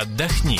Отдохни. 0.00 0.58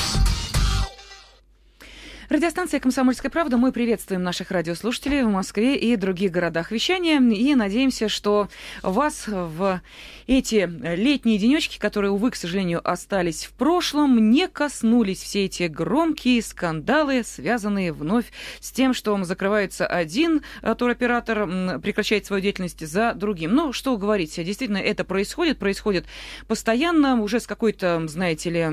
Радиостанция 2.33 2.81
«Комсомольская 2.81 3.31
правда». 3.31 3.59
Мы 3.59 3.73
приветствуем 3.73 4.23
наших 4.23 4.51
радиослушателей 4.53 5.23
в 5.23 5.29
Москве 5.29 5.77
и 5.77 5.97
других 5.97 6.31
городах 6.31 6.71
вещания. 6.71 7.21
И 7.21 7.55
надеемся, 7.55 8.09
что 8.09 8.49
вас 8.83 9.25
в 9.27 9.83
эти 10.27 10.67
летние 10.97 11.37
денечки, 11.37 11.79
которые, 11.79 12.11
увы, 12.11 12.31
к 12.31 12.37
сожалению, 12.37 12.81
остались 12.91 13.45
в 13.45 13.53
прошлом, 13.53 14.31
не 14.31 14.49
коснулись 14.49 15.23
все 15.23 15.45
эти 15.45 15.65
громкие 15.65 16.41
скандалы, 16.41 17.23
связанные 17.23 17.93
вновь 17.93 18.33
с 18.61 18.73
тем, 18.73 18.95
что 18.95 19.23
закрывается 19.25 19.87
один 19.87 20.41
э, 20.63 20.75
туроператор, 20.75 21.81
прекращает 21.81 22.25
свою 22.25 22.41
деятельность 22.41 22.81
за 22.87 23.13
другим. 23.13 23.55
Ну, 23.55 23.75
что 23.75 23.95
говорить, 23.99 24.43
действительно, 24.43 24.79
это 24.79 25.05
происходит, 25.05 25.59
происходит 25.59 26.07
постоянно, 26.49 27.21
уже 27.21 27.41
с 27.41 27.47
какой-то, 27.47 28.09
знаете 28.09 28.49
ли, 28.49 28.69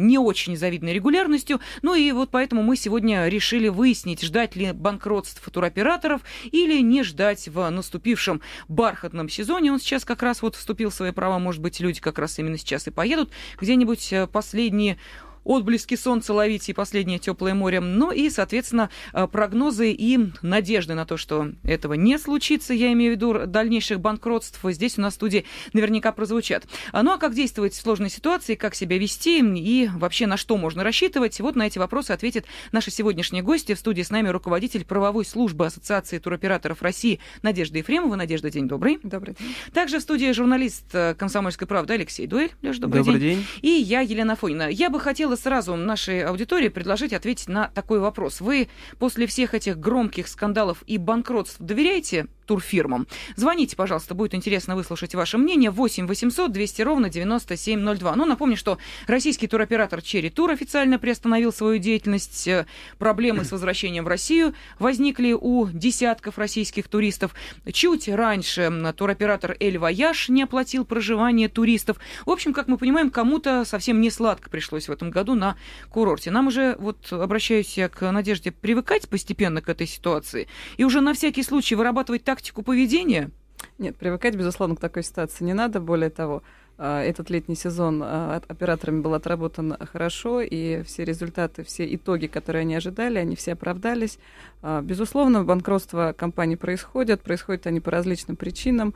не 0.00 0.18
очень 0.18 0.56
завидной 0.56 0.94
регулярностью. 0.94 1.60
Ну 1.82 1.94
и 1.94 2.10
вот 2.10 2.30
поэтому 2.32 2.64
мы 2.64 2.74
сегодня 2.74 3.03
сегодня 3.04 3.28
решили 3.28 3.68
выяснить, 3.68 4.22
ждать 4.22 4.56
ли 4.56 4.72
банкротств 4.72 5.50
туроператоров 5.50 6.22
или 6.50 6.80
не 6.80 7.02
ждать 7.02 7.48
в 7.48 7.68
наступившем 7.68 8.40
бархатном 8.68 9.28
сезоне. 9.28 9.72
Он 9.72 9.78
сейчас 9.78 10.06
как 10.06 10.22
раз 10.22 10.40
вот 10.40 10.56
вступил 10.56 10.88
в 10.88 10.94
свои 10.94 11.10
права, 11.10 11.38
может 11.38 11.60
быть, 11.60 11.80
люди 11.80 12.00
как 12.00 12.18
раз 12.18 12.38
именно 12.38 12.56
сейчас 12.56 12.86
и 12.86 12.90
поедут 12.90 13.30
где-нибудь 13.60 14.10
э, 14.10 14.26
последние 14.26 14.96
отблески 15.44 15.94
солнца 15.94 16.32
ловить 16.32 16.68
и 16.68 16.72
последнее 16.72 17.18
теплое 17.18 17.54
море. 17.54 17.80
Ну 17.80 18.10
и, 18.10 18.30
соответственно, 18.30 18.90
э, 19.12 19.26
прогнозы 19.26 19.92
и 19.92 20.18
надежды 20.42 20.94
на 20.94 21.06
то, 21.06 21.16
что 21.16 21.52
этого 21.62 21.94
не 21.94 22.18
случится, 22.18 22.74
я 22.74 22.92
имею 22.92 23.12
в 23.12 23.16
виду 23.16 23.46
дальнейших 23.46 24.00
банкротств, 24.00 24.60
здесь 24.64 24.98
у 24.98 25.02
нас 25.02 25.14
в 25.14 25.16
студии 25.16 25.44
наверняка 25.72 26.12
прозвучат. 26.12 26.66
А 26.92 27.02
ну 27.02 27.12
а 27.12 27.18
как 27.18 27.34
действовать 27.34 27.74
в 27.74 27.80
сложной 27.80 28.10
ситуации, 28.10 28.54
как 28.54 28.74
себя 28.74 28.98
вести 28.98 29.40
и 29.40 29.88
вообще 29.94 30.26
на 30.26 30.36
что 30.36 30.56
можно 30.56 30.84
рассчитывать? 30.84 31.40
Вот 31.40 31.56
на 31.56 31.66
эти 31.66 31.78
вопросы 31.78 32.12
ответит 32.12 32.46
наша 32.72 32.90
сегодняшняя 32.90 33.42
гостья. 33.42 33.74
В 33.74 33.78
студии 33.78 34.02
с 34.02 34.10
нами 34.10 34.28
руководитель 34.28 34.84
правовой 34.84 35.24
службы 35.24 35.66
Ассоциации 35.66 36.18
туроператоров 36.18 36.82
России 36.82 37.20
Надежда 37.42 37.78
Ефремова. 37.78 38.14
Надежда, 38.16 38.50
день 38.50 38.68
добрый. 38.68 38.98
Добрый 39.02 39.34
день. 39.38 39.54
Также 39.72 39.98
в 39.98 40.02
студии 40.02 40.32
журналист 40.32 40.84
э, 40.92 41.14
«Комсомольской 41.14 41.66
правды» 41.66 41.94
Алексей 41.94 42.26
Дуэль. 42.26 42.52
Леш, 42.62 42.78
добрый, 42.78 43.02
добрый 43.02 43.20
день. 43.20 43.36
день. 43.36 43.46
И 43.62 43.68
я, 43.68 44.00
Елена 44.00 44.36
Фонина. 44.36 44.68
Я 44.68 44.90
бы 44.90 45.00
хотела 45.00 45.33
хотела 45.34 45.36
сразу 45.36 45.76
нашей 45.76 46.24
аудитории 46.24 46.68
предложить 46.68 47.12
ответить 47.12 47.48
на 47.48 47.68
такой 47.68 47.98
вопрос. 47.98 48.40
Вы 48.40 48.68
после 48.98 49.26
всех 49.26 49.54
этих 49.54 49.78
громких 49.78 50.28
скандалов 50.28 50.82
и 50.86 50.98
банкротств 50.98 51.56
доверяете 51.60 52.26
турфирмам. 52.44 53.06
Звоните, 53.36 53.76
пожалуйста, 53.76 54.14
будет 54.14 54.34
интересно 54.34 54.76
выслушать 54.76 55.14
ваше 55.14 55.38
мнение. 55.38 55.70
8 55.70 56.06
800 56.06 56.52
200 56.52 56.82
ровно 56.82 57.10
9702. 57.10 58.16
Ну, 58.16 58.24
напомню, 58.24 58.56
что 58.56 58.78
российский 59.06 59.46
туроператор 59.46 60.02
Черри 60.02 60.30
Тур 60.30 60.50
официально 60.50 60.98
приостановил 60.98 61.52
свою 61.52 61.78
деятельность. 61.78 62.46
Э, 62.48 62.66
проблемы 62.98 63.44
с 63.44 63.52
возвращением 63.52 64.04
в 64.04 64.08
Россию 64.08 64.54
возникли 64.78 65.32
у 65.32 65.66
десятков 65.68 66.38
российских 66.38 66.88
туристов. 66.88 67.34
Чуть 67.72 68.08
раньше 68.08 68.92
туроператор 68.96 69.56
Эль 69.60 69.78
Вояж 69.78 70.28
не 70.28 70.42
оплатил 70.42 70.84
проживание 70.84 71.48
туристов. 71.48 71.98
В 72.26 72.30
общем, 72.30 72.52
как 72.52 72.68
мы 72.68 72.78
понимаем, 72.78 73.10
кому-то 73.10 73.64
совсем 73.64 74.00
не 74.00 74.10
сладко 74.10 74.50
пришлось 74.50 74.88
в 74.88 74.92
этом 74.92 75.10
году 75.10 75.34
на 75.34 75.56
курорте. 75.90 76.30
Нам 76.30 76.48
уже, 76.48 76.76
вот 76.78 77.12
обращаюсь 77.12 77.76
я 77.76 77.88
к 77.88 78.10
Надежде, 78.10 78.52
привыкать 78.52 79.08
постепенно 79.08 79.60
к 79.60 79.68
этой 79.68 79.86
ситуации 79.86 80.48
и 80.76 80.84
уже 80.84 81.00
на 81.00 81.14
всякий 81.14 81.42
случай 81.42 81.74
вырабатывать 81.74 82.24
так 82.24 82.33
тактику 82.34 82.62
поведения? 82.62 83.30
Нет, 83.78 83.96
привыкать, 83.96 84.34
безусловно, 84.34 84.74
к 84.74 84.80
такой 84.80 85.04
ситуации 85.04 85.44
не 85.44 85.54
надо. 85.54 85.80
Более 85.80 86.10
того, 86.10 86.42
этот 86.76 87.30
летний 87.30 87.54
сезон 87.54 88.02
а, 88.02 88.42
операторами 88.48 89.00
был 89.00 89.14
отработан 89.14 89.76
хорошо, 89.92 90.40
и 90.40 90.82
все 90.82 91.04
результаты, 91.04 91.62
все 91.62 91.94
итоги, 91.94 92.26
которые 92.26 92.62
они 92.62 92.74
ожидали, 92.74 93.18
они 93.18 93.36
все 93.36 93.52
оправдались. 93.52 94.18
А, 94.60 94.82
безусловно, 94.82 95.44
банкротство 95.44 96.14
компаний 96.16 96.56
происходят, 96.56 97.22
происходят 97.22 97.68
они 97.68 97.78
по 97.78 97.92
различным 97.92 98.36
причинам. 98.36 98.94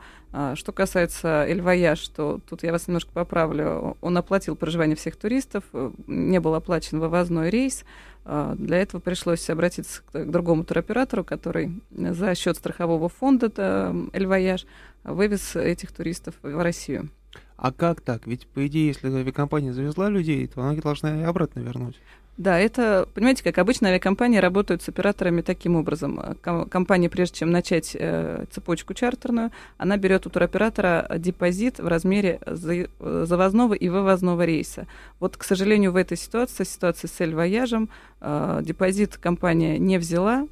Что 0.55 0.71
касается 0.73 1.45
Эльвояж, 1.47 2.05
то 2.09 2.39
тут 2.49 2.63
я 2.63 2.71
вас 2.71 2.87
немножко 2.87 3.11
поправлю. 3.11 3.97
Он 4.01 4.17
оплатил 4.17 4.55
проживание 4.55 4.95
всех 4.95 5.15
туристов, 5.15 5.63
не 6.05 6.39
был 6.39 6.55
оплачен 6.55 6.99
вывозной 6.99 7.49
рейс. 7.49 7.85
Для 8.25 8.77
этого 8.77 9.01
пришлось 9.01 9.49
обратиться 9.49 10.01
к 10.11 10.25
другому 10.25 10.65
туроператору, 10.65 11.23
который 11.23 11.81
за 11.91 12.35
счет 12.35 12.57
страхового 12.57 13.09
фонда 13.09 13.95
Эльвояж 14.13 14.67
вывез 15.03 15.55
этих 15.55 15.91
туристов 15.91 16.35
в 16.43 16.61
Россию. 16.61 17.09
А 17.61 17.73
как 17.73 17.99
так? 18.01 18.25
Ведь, 18.25 18.47
по 18.47 18.65
идее, 18.67 18.87
если 18.87 19.13
авиакомпания 19.13 19.73
завезла 19.73 20.09
людей, 20.09 20.47
то 20.47 20.61
она 20.61 20.79
должна 20.81 21.19
и 21.19 21.23
обратно 21.23 21.59
вернуть. 21.59 21.99
Да, 22.37 22.57
это, 22.57 23.05
понимаете, 23.13 23.43
как 23.43 23.57
обычно 23.57 23.89
авиакомпании 23.89 24.37
работают 24.37 24.81
с 24.81 24.87
операторами 24.87 25.41
таким 25.41 25.75
образом. 25.75 26.37
Компания, 26.41 27.09
прежде 27.09 27.39
чем 27.39 27.51
начать 27.51 27.97
э, 27.99 28.45
цепочку 28.49 28.93
чартерную, 28.93 29.51
она 29.77 29.97
берет 29.97 30.25
у 30.25 30.29
туроператора 30.29 31.05
депозит 31.17 31.79
в 31.79 31.87
размере 31.87 32.39
завозного 32.47 33.73
и 33.73 33.89
вывозного 33.89 34.45
рейса. 34.45 34.87
Вот, 35.19 35.35
к 35.35 35.43
сожалению, 35.43 35.91
в 35.91 35.97
этой 35.97 36.15
ситуации, 36.15 36.63
ситуации 36.63 37.07
с 37.07 37.19
Эль-Вояжем, 37.19 37.89
э, 38.21 38.61
депозит 38.63 39.17
компания 39.17 39.77
не 39.77 39.97
взяла. 39.97 40.47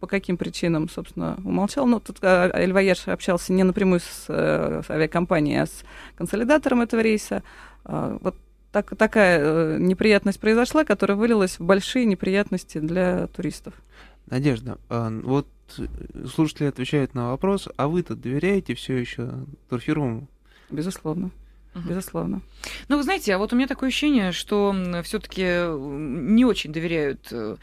По 0.00 0.06
каким 0.06 0.36
причинам, 0.36 0.88
собственно, 0.88 1.36
умолчал. 1.44 1.86
Но 1.86 1.98
тут 1.98 2.18
э, 2.22 2.50
Эль-Вояж 2.54 3.08
общался 3.08 3.52
не 3.52 3.64
напрямую 3.64 4.00
с, 4.00 4.26
э, 4.28 4.82
с 4.86 4.90
авиакомпанией, 4.90 5.62
а 5.62 5.66
с 5.66 5.84
консолидатором 6.16 6.80
этого 6.80 7.00
рейса. 7.00 7.42
Э, 7.84 8.18
вот 8.20 8.36
так, 8.70 8.96
такая 8.96 9.40
э, 9.40 9.78
неприятность 9.80 10.38
произошла, 10.38 10.84
которая 10.84 11.16
вылилась 11.16 11.58
в 11.58 11.64
большие 11.64 12.04
неприятности 12.04 12.78
для 12.78 13.26
туристов. 13.28 13.74
Надежда, 14.26 14.78
а, 14.90 15.10
вот 15.10 15.48
слушатели 16.32 16.66
отвечают 16.66 17.14
на 17.14 17.30
вопрос, 17.30 17.68
а 17.76 17.88
вы-то 17.88 18.14
доверяете 18.14 18.74
все 18.74 18.96
еще 18.96 19.32
турфирмам? 19.68 20.28
Безусловно. 20.70 21.30
Угу. 21.78 21.88
Безусловно. 21.88 22.42
Ну, 22.88 22.96
вы 22.96 23.02
знаете, 23.02 23.34
а 23.34 23.38
вот 23.38 23.52
у 23.52 23.56
меня 23.56 23.66
такое 23.66 23.88
ощущение, 23.88 24.32
что 24.32 24.74
все-таки 25.04 25.42
не 25.42 26.44
очень 26.44 26.72
доверяют, 26.72 27.28
э, 27.30 27.56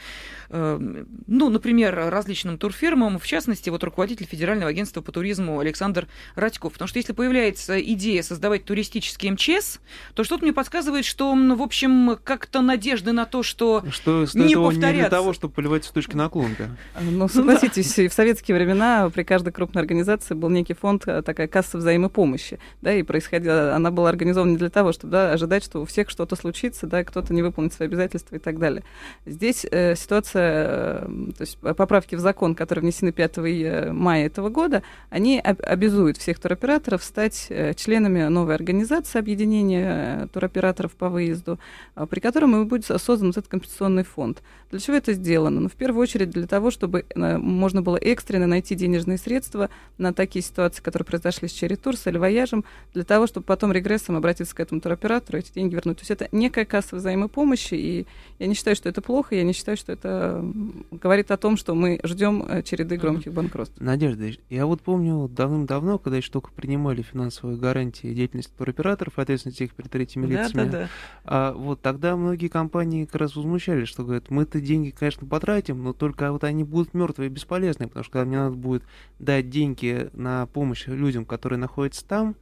э, 0.50 1.04
ну, 1.28 1.50
например, 1.50 1.96
различным 1.96 2.58
турфирмам, 2.58 3.20
в 3.20 3.26
частности, 3.28 3.70
вот 3.70 3.84
руководитель 3.84 4.26
Федерального 4.26 4.70
агентства 4.70 5.02
по 5.02 5.12
туризму 5.12 5.60
Александр 5.60 6.08
Радьков. 6.36 6.74
Потому 6.74 6.88
что 6.88 7.00
если 7.00 7.14
появляется 7.14 7.80
идея 7.82 8.24
создавать 8.24 8.66
туристический 8.66 9.30
МЧС, 9.32 9.80
то 10.14 10.24
что-то 10.24 10.44
мне 10.44 10.54
подсказывает, 10.54 11.06
что, 11.06 11.34
в 11.34 11.62
общем, 11.62 12.18
как-то 12.24 12.62
надежды 12.62 13.12
на 13.12 13.26
то, 13.26 13.44
что, 13.44 13.84
что 13.92 14.26
не 14.34 14.56
повторятся. 14.56 14.92
не 14.92 15.00
для 15.00 15.10
того, 15.10 15.34
чтобы 15.34 15.54
поливать 15.54 15.86
цветочки 15.86 16.16
на 16.16 16.30
клумбе. 16.30 16.70
Ну, 17.00 17.28
согласитесь, 17.28 17.98
в 17.98 18.14
советские 18.14 18.56
времена 18.56 19.10
при 19.14 19.24
каждой 19.24 19.52
крупной 19.52 19.82
организации 19.82 20.34
был 20.34 20.50
некий 20.50 20.74
фонд, 20.74 21.08
э, 21.08 21.22
такая 21.22 21.48
касса 21.48 21.78
взаимопомощи, 21.78 22.60
да, 22.82 22.94
и 22.94 23.04
происходила, 23.04 23.76
она 23.76 23.92
была 23.92 24.05
организована 24.10 24.52
не 24.52 24.58
для 24.58 24.70
того, 24.70 24.92
чтобы 24.92 25.12
да, 25.12 25.32
ожидать, 25.32 25.64
что 25.64 25.82
у 25.82 25.86
всех 25.86 26.10
что-то 26.10 26.36
случится, 26.36 26.88
да, 26.88 27.04
кто-то 27.04 27.34
не 27.34 27.42
выполнит 27.42 27.74
свои 27.74 27.88
обязательства 27.88 28.36
и 28.36 28.40
так 28.40 28.60
далее. 28.60 28.84
Здесь 29.26 29.66
э, 29.70 29.96
ситуация, 29.96 31.06
э, 31.06 31.32
то 31.38 31.42
есть 31.42 31.58
поправки 31.58 32.16
в 32.16 32.20
закон, 32.20 32.56
которые 32.56 32.84
внесены 32.84 33.12
5 33.12 33.92
мая 33.94 34.26
этого 34.26 34.50
года, 34.50 34.84
они 35.10 35.40
об- 35.40 35.62
обязуют 35.62 36.18
всех 36.18 36.40
туроператоров 36.40 37.04
стать 37.04 37.48
э, 37.50 37.74
членами 37.74 38.24
новой 38.28 38.56
организации 38.56 39.20
объединения 39.20 40.24
э, 40.24 40.28
туроператоров 40.28 40.94
по 40.94 41.10
выезду, 41.10 41.60
э, 41.96 42.06
при 42.10 42.20
котором 42.20 42.62
и 42.62 42.66
будет 42.66 42.86
создан 42.86 43.30
этот 43.30 43.48
компенсационный 43.48 44.04
фонд. 44.04 44.42
Для 44.72 44.80
чего 44.80 44.98
это 44.98 45.14
сделано? 45.14 45.62
Ну, 45.62 45.70
в 45.70 45.74
первую 45.74 46.02
очередь 46.02 46.32
для 46.32 46.48
того, 46.48 46.72
чтобы 46.72 47.06
э, 47.08 47.38
можно 47.38 47.82
было 47.82 47.98
экстренно 47.98 48.48
найти 48.48 48.76
денежные 48.76 49.18
средства 49.18 49.70
на 49.98 50.14
такие 50.14 50.44
ситуации, 50.44 50.82
которые 50.82 51.06
произошли 51.06 51.48
с 51.48 51.52
Черри 51.52 51.76
Тур, 51.76 51.96
с 51.96 52.08
Эльвояжем, 52.08 52.66
для 52.94 53.04
того, 53.04 53.28
чтобы 53.28 53.46
потом 53.46 53.72
регрессом 53.96 54.16
обратиться 54.16 54.56
к 54.56 54.60
этому 54.60 54.82
туроператору 54.82 55.40
эти 55.40 55.54
деньги 55.54 55.76
вернуть. 55.76 55.98
То 55.98 56.02
есть 56.02 56.12
это 56.12 56.28
некая 56.32 56.66
касса 56.66 56.96
взаимопомощи, 56.96 57.76
и 57.76 58.08
я 58.40 58.48
не 58.48 58.54
считаю, 58.54 58.76
что 58.76 58.90
это 58.90 59.02
плохо, 59.02 59.36
я 59.36 59.44
не 59.44 59.54
считаю, 59.54 59.78
что 59.78 59.92
это 59.92 60.44
говорит 60.92 61.32
о 61.32 61.38
том, 61.38 61.58
что 61.58 61.76
мы 61.76 62.00
ждем 62.04 62.44
э, 62.48 62.64
череды 62.64 62.98
громких 62.98 63.34
банкротств. 63.34 63.80
Надежда, 63.80 64.32
я 64.50 64.66
вот 64.66 64.82
помню 64.82 65.28
давным-давно, 65.30 65.98
когда 65.98 66.18
еще 66.18 66.32
только 66.32 66.52
принимали 66.52 67.02
финансовые 67.02 67.58
гарантии 67.58 68.14
деятельности 68.14 68.52
туроператоров, 68.58 69.18
ответственности 69.18 69.64
их 69.64 69.74
перед 69.74 69.92
третьими 69.92 70.28
да, 70.28 70.44
лицами, 70.44 70.70
да, 70.70 70.72
да. 70.72 70.90
А, 71.24 71.54
вот 71.54 71.82
тогда 71.82 72.16
многие 72.16 72.48
компании 72.48 73.06
как 73.06 73.16
раз 73.16 73.36
возмущались, 73.36 73.88
что 73.88 74.04
говорят, 74.04 74.30
мы-то 74.30 74.60
деньги, 74.60 74.90
конечно, 74.90 75.28
потратим, 75.28 75.84
но 75.84 75.94
только 75.94 76.32
вот 76.32 76.44
они 76.44 76.64
будут 76.64 76.94
мертвые 76.94 77.30
и 77.30 77.34
бесполезные, 77.34 77.88
потому 77.88 78.04
что 78.04 78.14
когда 78.14 78.26
мне 78.26 78.38
надо 78.38 78.56
будет 78.56 78.84
дать 79.20 79.50
деньги 79.50 80.10
на 80.14 80.48
помощь 80.48 80.88
людям, 80.88 81.26
которые 81.26 81.60
находятся 81.60 82.06
там, 82.06 82.36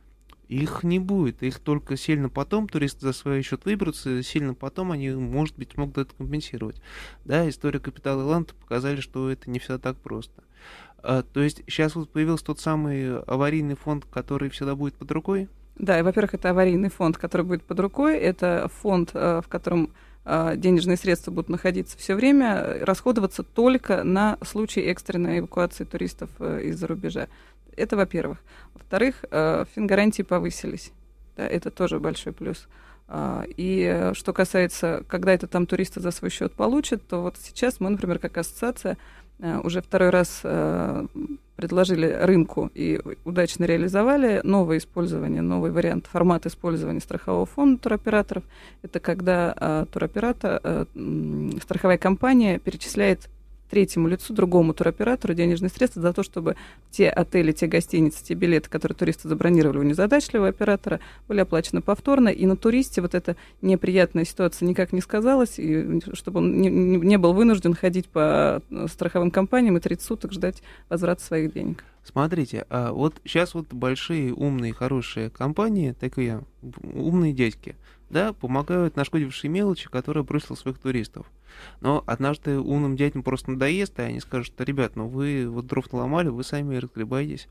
их 0.47 0.83
не 0.83 0.99
будет. 0.99 1.43
Их 1.43 1.59
только 1.59 1.97
сильно 1.97 2.29
потом 2.29 2.67
туристы 2.67 3.01
за 3.01 3.13
свой 3.13 3.41
счет 3.41 3.65
выберутся, 3.65 4.21
сильно 4.23 4.53
потом 4.53 4.91
они, 4.91 5.09
может 5.11 5.57
быть, 5.57 5.77
могут 5.77 5.97
это 5.97 6.15
компенсировать. 6.15 6.81
Да, 7.25 7.47
история 7.49 7.79
Капитала 7.79 8.21
Иланта 8.21 8.53
показали, 8.55 9.01
что 9.01 9.29
это 9.29 9.49
не 9.49 9.59
всегда 9.59 9.77
так 9.77 9.97
просто. 9.97 10.43
А, 11.03 11.23
то 11.23 11.41
есть 11.41 11.63
сейчас 11.67 11.95
вот 11.95 12.09
появился 12.09 12.45
тот 12.45 12.59
самый 12.59 13.19
аварийный 13.21 13.75
фонд, 13.75 14.05
который 14.05 14.49
всегда 14.49 14.75
будет 14.75 14.95
под 14.95 15.11
рукой? 15.11 15.49
Да, 15.75 15.99
и, 15.99 16.01
во-первых, 16.03 16.35
это 16.35 16.51
аварийный 16.51 16.89
фонд, 16.89 17.17
который 17.17 17.45
будет 17.45 17.63
под 17.63 17.79
рукой. 17.79 18.17
Это 18.17 18.69
фонд, 18.81 19.11
э, 19.13 19.41
в 19.43 19.47
котором 19.49 19.91
э, 20.23 20.53
денежные 20.55 20.97
средства 20.97 21.31
будут 21.31 21.49
находиться 21.49 21.97
все 21.97 22.15
время, 22.15 22.77
расходоваться 22.85 23.43
только 23.43 24.03
на 24.03 24.37
случай 24.45 24.81
экстренной 24.81 25.39
эвакуации 25.39 25.83
туристов 25.83 26.29
из-за 26.39 26.87
рубежа. 26.87 27.27
Это 27.77 27.95
во-первых. 27.95 28.39
Во-вторых, 28.73 29.23
фингарантии 29.75 30.23
повысились. 30.23 30.91
Да, 31.35 31.47
это 31.47 31.71
тоже 31.71 31.99
большой 31.99 32.33
плюс. 32.33 32.67
А, 33.07 33.43
и 33.47 34.11
что 34.13 34.33
касается, 34.33 35.03
когда 35.07 35.33
это 35.33 35.47
там 35.47 35.65
туристы 35.65 35.99
за 35.99 36.11
свой 36.11 36.29
счет 36.29 36.53
получат, 36.53 37.05
то 37.07 37.21
вот 37.21 37.37
сейчас 37.41 37.79
мы, 37.79 37.89
например, 37.89 38.19
как 38.19 38.37
ассоциация, 38.37 38.97
уже 39.39 39.81
второй 39.81 40.09
раз 40.09 40.43
предложили 41.55 42.07
рынку 42.07 42.71
и 42.73 42.99
удачно 43.25 43.65
реализовали 43.65 44.41
новое 44.43 44.77
использование, 44.77 45.41
новый 45.41 45.71
вариант, 45.71 46.07
формат 46.07 46.45
использования 46.45 46.99
страхового 46.99 47.45
фонда 47.45 47.81
туроператоров. 47.81 48.43
Это 48.81 48.99
когда 48.99 49.55
э, 49.59 49.85
туроператор, 49.91 50.59
э, 50.63 50.85
страховая 51.61 51.97
компания 51.97 52.59
перечисляет 52.59 53.29
третьему 53.73 54.07
лицу, 54.07 54.35
другому 54.35 54.75
туроператору 54.75 55.33
денежные 55.33 55.69
средства 55.69 55.99
за 55.99 56.13
то, 56.13 56.21
чтобы 56.21 56.55
те 56.91 57.09
отели, 57.09 57.51
те 57.53 57.65
гостиницы, 57.65 58.23
те 58.23 58.35
билеты, 58.35 58.69
которые 58.69 58.95
туристы 58.95 59.27
забронировали 59.27 59.79
у 59.79 59.81
незадачливого 59.81 60.49
оператора, 60.49 60.99
были 61.27 61.39
оплачены 61.39 61.81
повторно. 61.81 62.29
И 62.29 62.45
на 62.45 62.55
туристе 62.55 63.01
вот 63.01 63.15
эта 63.15 63.35
неприятная 63.63 64.25
ситуация 64.25 64.67
никак 64.67 64.93
не 64.93 65.01
сказалась, 65.01 65.57
и 65.57 66.01
чтобы 66.13 66.37
он 66.37 66.61
не, 66.61 66.69
не 66.69 67.17
был 67.17 67.33
вынужден 67.33 67.73
ходить 67.73 68.07
по 68.09 68.61
э, 68.69 68.85
страховым 68.91 69.31
компаниям 69.31 69.77
и 69.77 69.79
30 69.79 70.05
суток 70.05 70.33
ждать 70.33 70.61
возврата 70.87 71.23
своих 71.23 71.51
денег. 71.51 71.83
Смотрите, 72.03 72.67
а 72.69 72.91
вот 72.91 73.15
сейчас 73.25 73.55
вот 73.55 73.73
большие, 73.73 74.35
умные, 74.35 74.71
хорошие 74.71 75.31
компании, 75.31 75.95
такие 75.99 76.43
умные 76.83 77.33
дядьки, 77.33 77.75
да, 78.13 78.31
помогают 78.31 78.95
нашкодившей 78.95 79.49
мелочи, 79.49 79.89
которые 79.89 80.23
бросил 80.23 80.55
своих 80.55 80.77
туристов. 80.77 81.25
Но 81.81 82.03
однажды 82.07 82.59
умным 82.59 82.95
дядям 82.95 83.23
просто 83.23 83.51
надоест, 83.51 83.99
и 83.99 84.03
они 84.03 84.19
скажут, 84.21 84.47
что, 84.47 84.63
ребят, 84.63 84.95
ну 84.95 85.07
вы 85.07 85.49
вот 85.49 85.67
дров 85.67 85.91
наломали, 85.91 86.29
вы 86.29 86.43
сами 86.43 86.77
разгребаетесь. 86.77 87.47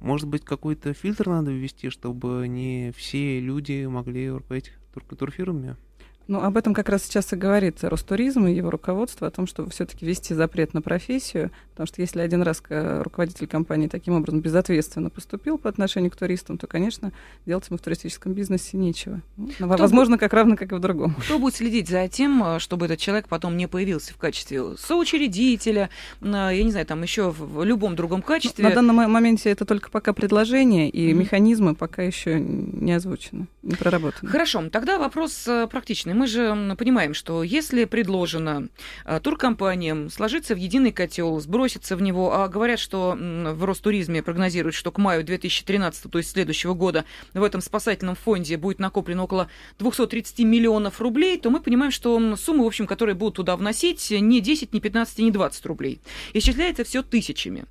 Может 0.00 0.28
быть, 0.28 0.44
какой-то 0.44 0.94
фильтр 0.94 1.28
надо 1.28 1.50
ввести, 1.50 1.90
чтобы 1.90 2.46
не 2.48 2.92
все 2.96 3.40
люди 3.40 3.84
могли 3.86 4.30
руководить 4.30 4.72
турфирмами? 5.18 5.76
Ну, 6.26 6.40
об 6.40 6.56
этом 6.56 6.74
как 6.74 6.88
раз 6.88 7.04
сейчас 7.04 7.32
и 7.32 7.36
говорит 7.36 7.84
Ростуризм 7.84 8.46
и 8.46 8.54
его 8.54 8.70
руководство, 8.70 9.26
о 9.26 9.30
том, 9.30 9.46
что 9.46 9.68
все-таки 9.68 10.06
ввести 10.06 10.34
запрет 10.34 10.72
на 10.74 10.80
профессию, 10.80 11.50
потому 11.72 11.86
что 11.86 12.00
если 12.00 12.20
один 12.20 12.42
раз 12.42 12.62
руководитель 12.68 13.46
компании 13.46 13.88
таким 13.88 14.14
образом 14.14 14.40
безответственно 14.40 15.10
поступил 15.10 15.58
по 15.58 15.68
отношению 15.68 16.10
к 16.10 16.16
туристам, 16.16 16.56
то, 16.56 16.66
конечно, 16.66 17.12
делать 17.46 17.68
ему 17.68 17.78
в 17.78 17.82
туристическом 17.82 18.32
бизнесе 18.32 18.76
нечего. 18.76 19.20
Ну, 19.36 19.50
возможно, 19.58 20.18
как 20.18 20.32
равно, 20.32 20.56
как 20.56 20.72
и 20.72 20.74
в 20.74 20.80
другом. 20.80 21.14
Кто 21.14 21.38
будет 21.38 21.54
следить 21.54 21.88
за 21.88 22.08
тем, 22.08 22.42
э, 22.42 22.58
чтобы 22.58 22.86
этот 22.86 22.98
человек 22.98 23.28
потом 23.28 23.56
не 23.56 23.66
появился 23.66 24.14
в 24.14 24.16
качестве 24.16 24.76
соучредителя, 24.76 25.90
э, 26.20 26.26
я 26.26 26.62
не 26.62 26.70
знаю, 26.70 26.86
там 26.86 27.02
еще 27.02 27.30
в 27.30 27.62
любом 27.64 27.96
другом 27.96 28.22
качестве? 28.22 28.62
Ну, 28.62 28.70
на 28.70 28.74
данном 28.74 28.96
моменте 29.10 29.50
это 29.50 29.64
только 29.64 29.90
пока 29.90 30.12
предложение, 30.12 30.88
и 30.88 31.10
mm-hmm. 31.10 31.14
механизмы 31.14 31.74
пока 31.74 32.02
еще 32.02 32.40
не 32.40 32.92
озвучены, 32.92 33.46
не 33.62 33.74
проработаны. 33.74 34.30
Хорошо, 34.30 34.68
тогда 34.70 34.98
вопрос 34.98 35.46
э, 35.46 35.66
практичный 35.70 36.13
мы 36.14 36.26
же 36.26 36.74
понимаем, 36.78 37.14
что 37.14 37.42
если 37.42 37.84
предложено 37.84 38.68
а, 39.04 39.20
туркомпаниям 39.20 40.10
сложиться 40.10 40.54
в 40.54 40.58
единый 40.58 40.92
котел, 40.92 41.38
сброситься 41.40 41.96
в 41.96 42.02
него, 42.02 42.34
а 42.34 42.48
говорят, 42.48 42.78
что 42.78 43.16
в 43.18 43.64
Ростуризме 43.64 44.22
прогнозируют, 44.22 44.74
что 44.74 44.90
к 44.92 44.98
маю 44.98 45.24
2013, 45.24 46.10
то 46.10 46.18
есть 46.18 46.30
следующего 46.30 46.74
года, 46.74 47.04
в 47.32 47.42
этом 47.42 47.60
спасательном 47.60 48.14
фонде 48.14 48.56
будет 48.56 48.78
накоплено 48.78 49.24
около 49.24 49.48
230 49.78 50.40
миллионов 50.40 51.00
рублей, 51.00 51.38
то 51.38 51.50
мы 51.50 51.60
понимаем, 51.60 51.92
что 51.92 52.36
суммы, 52.36 52.64
в 52.64 52.66
общем, 52.66 52.86
которые 52.86 53.14
будут 53.14 53.36
туда 53.36 53.56
вносить, 53.56 54.10
не 54.10 54.40
10, 54.40 54.72
не 54.72 54.80
15, 54.80 55.18
не 55.18 55.30
20 55.30 55.66
рублей. 55.66 56.00
Исчисляется 56.32 56.84
все 56.84 57.02
тысячами. 57.02 57.64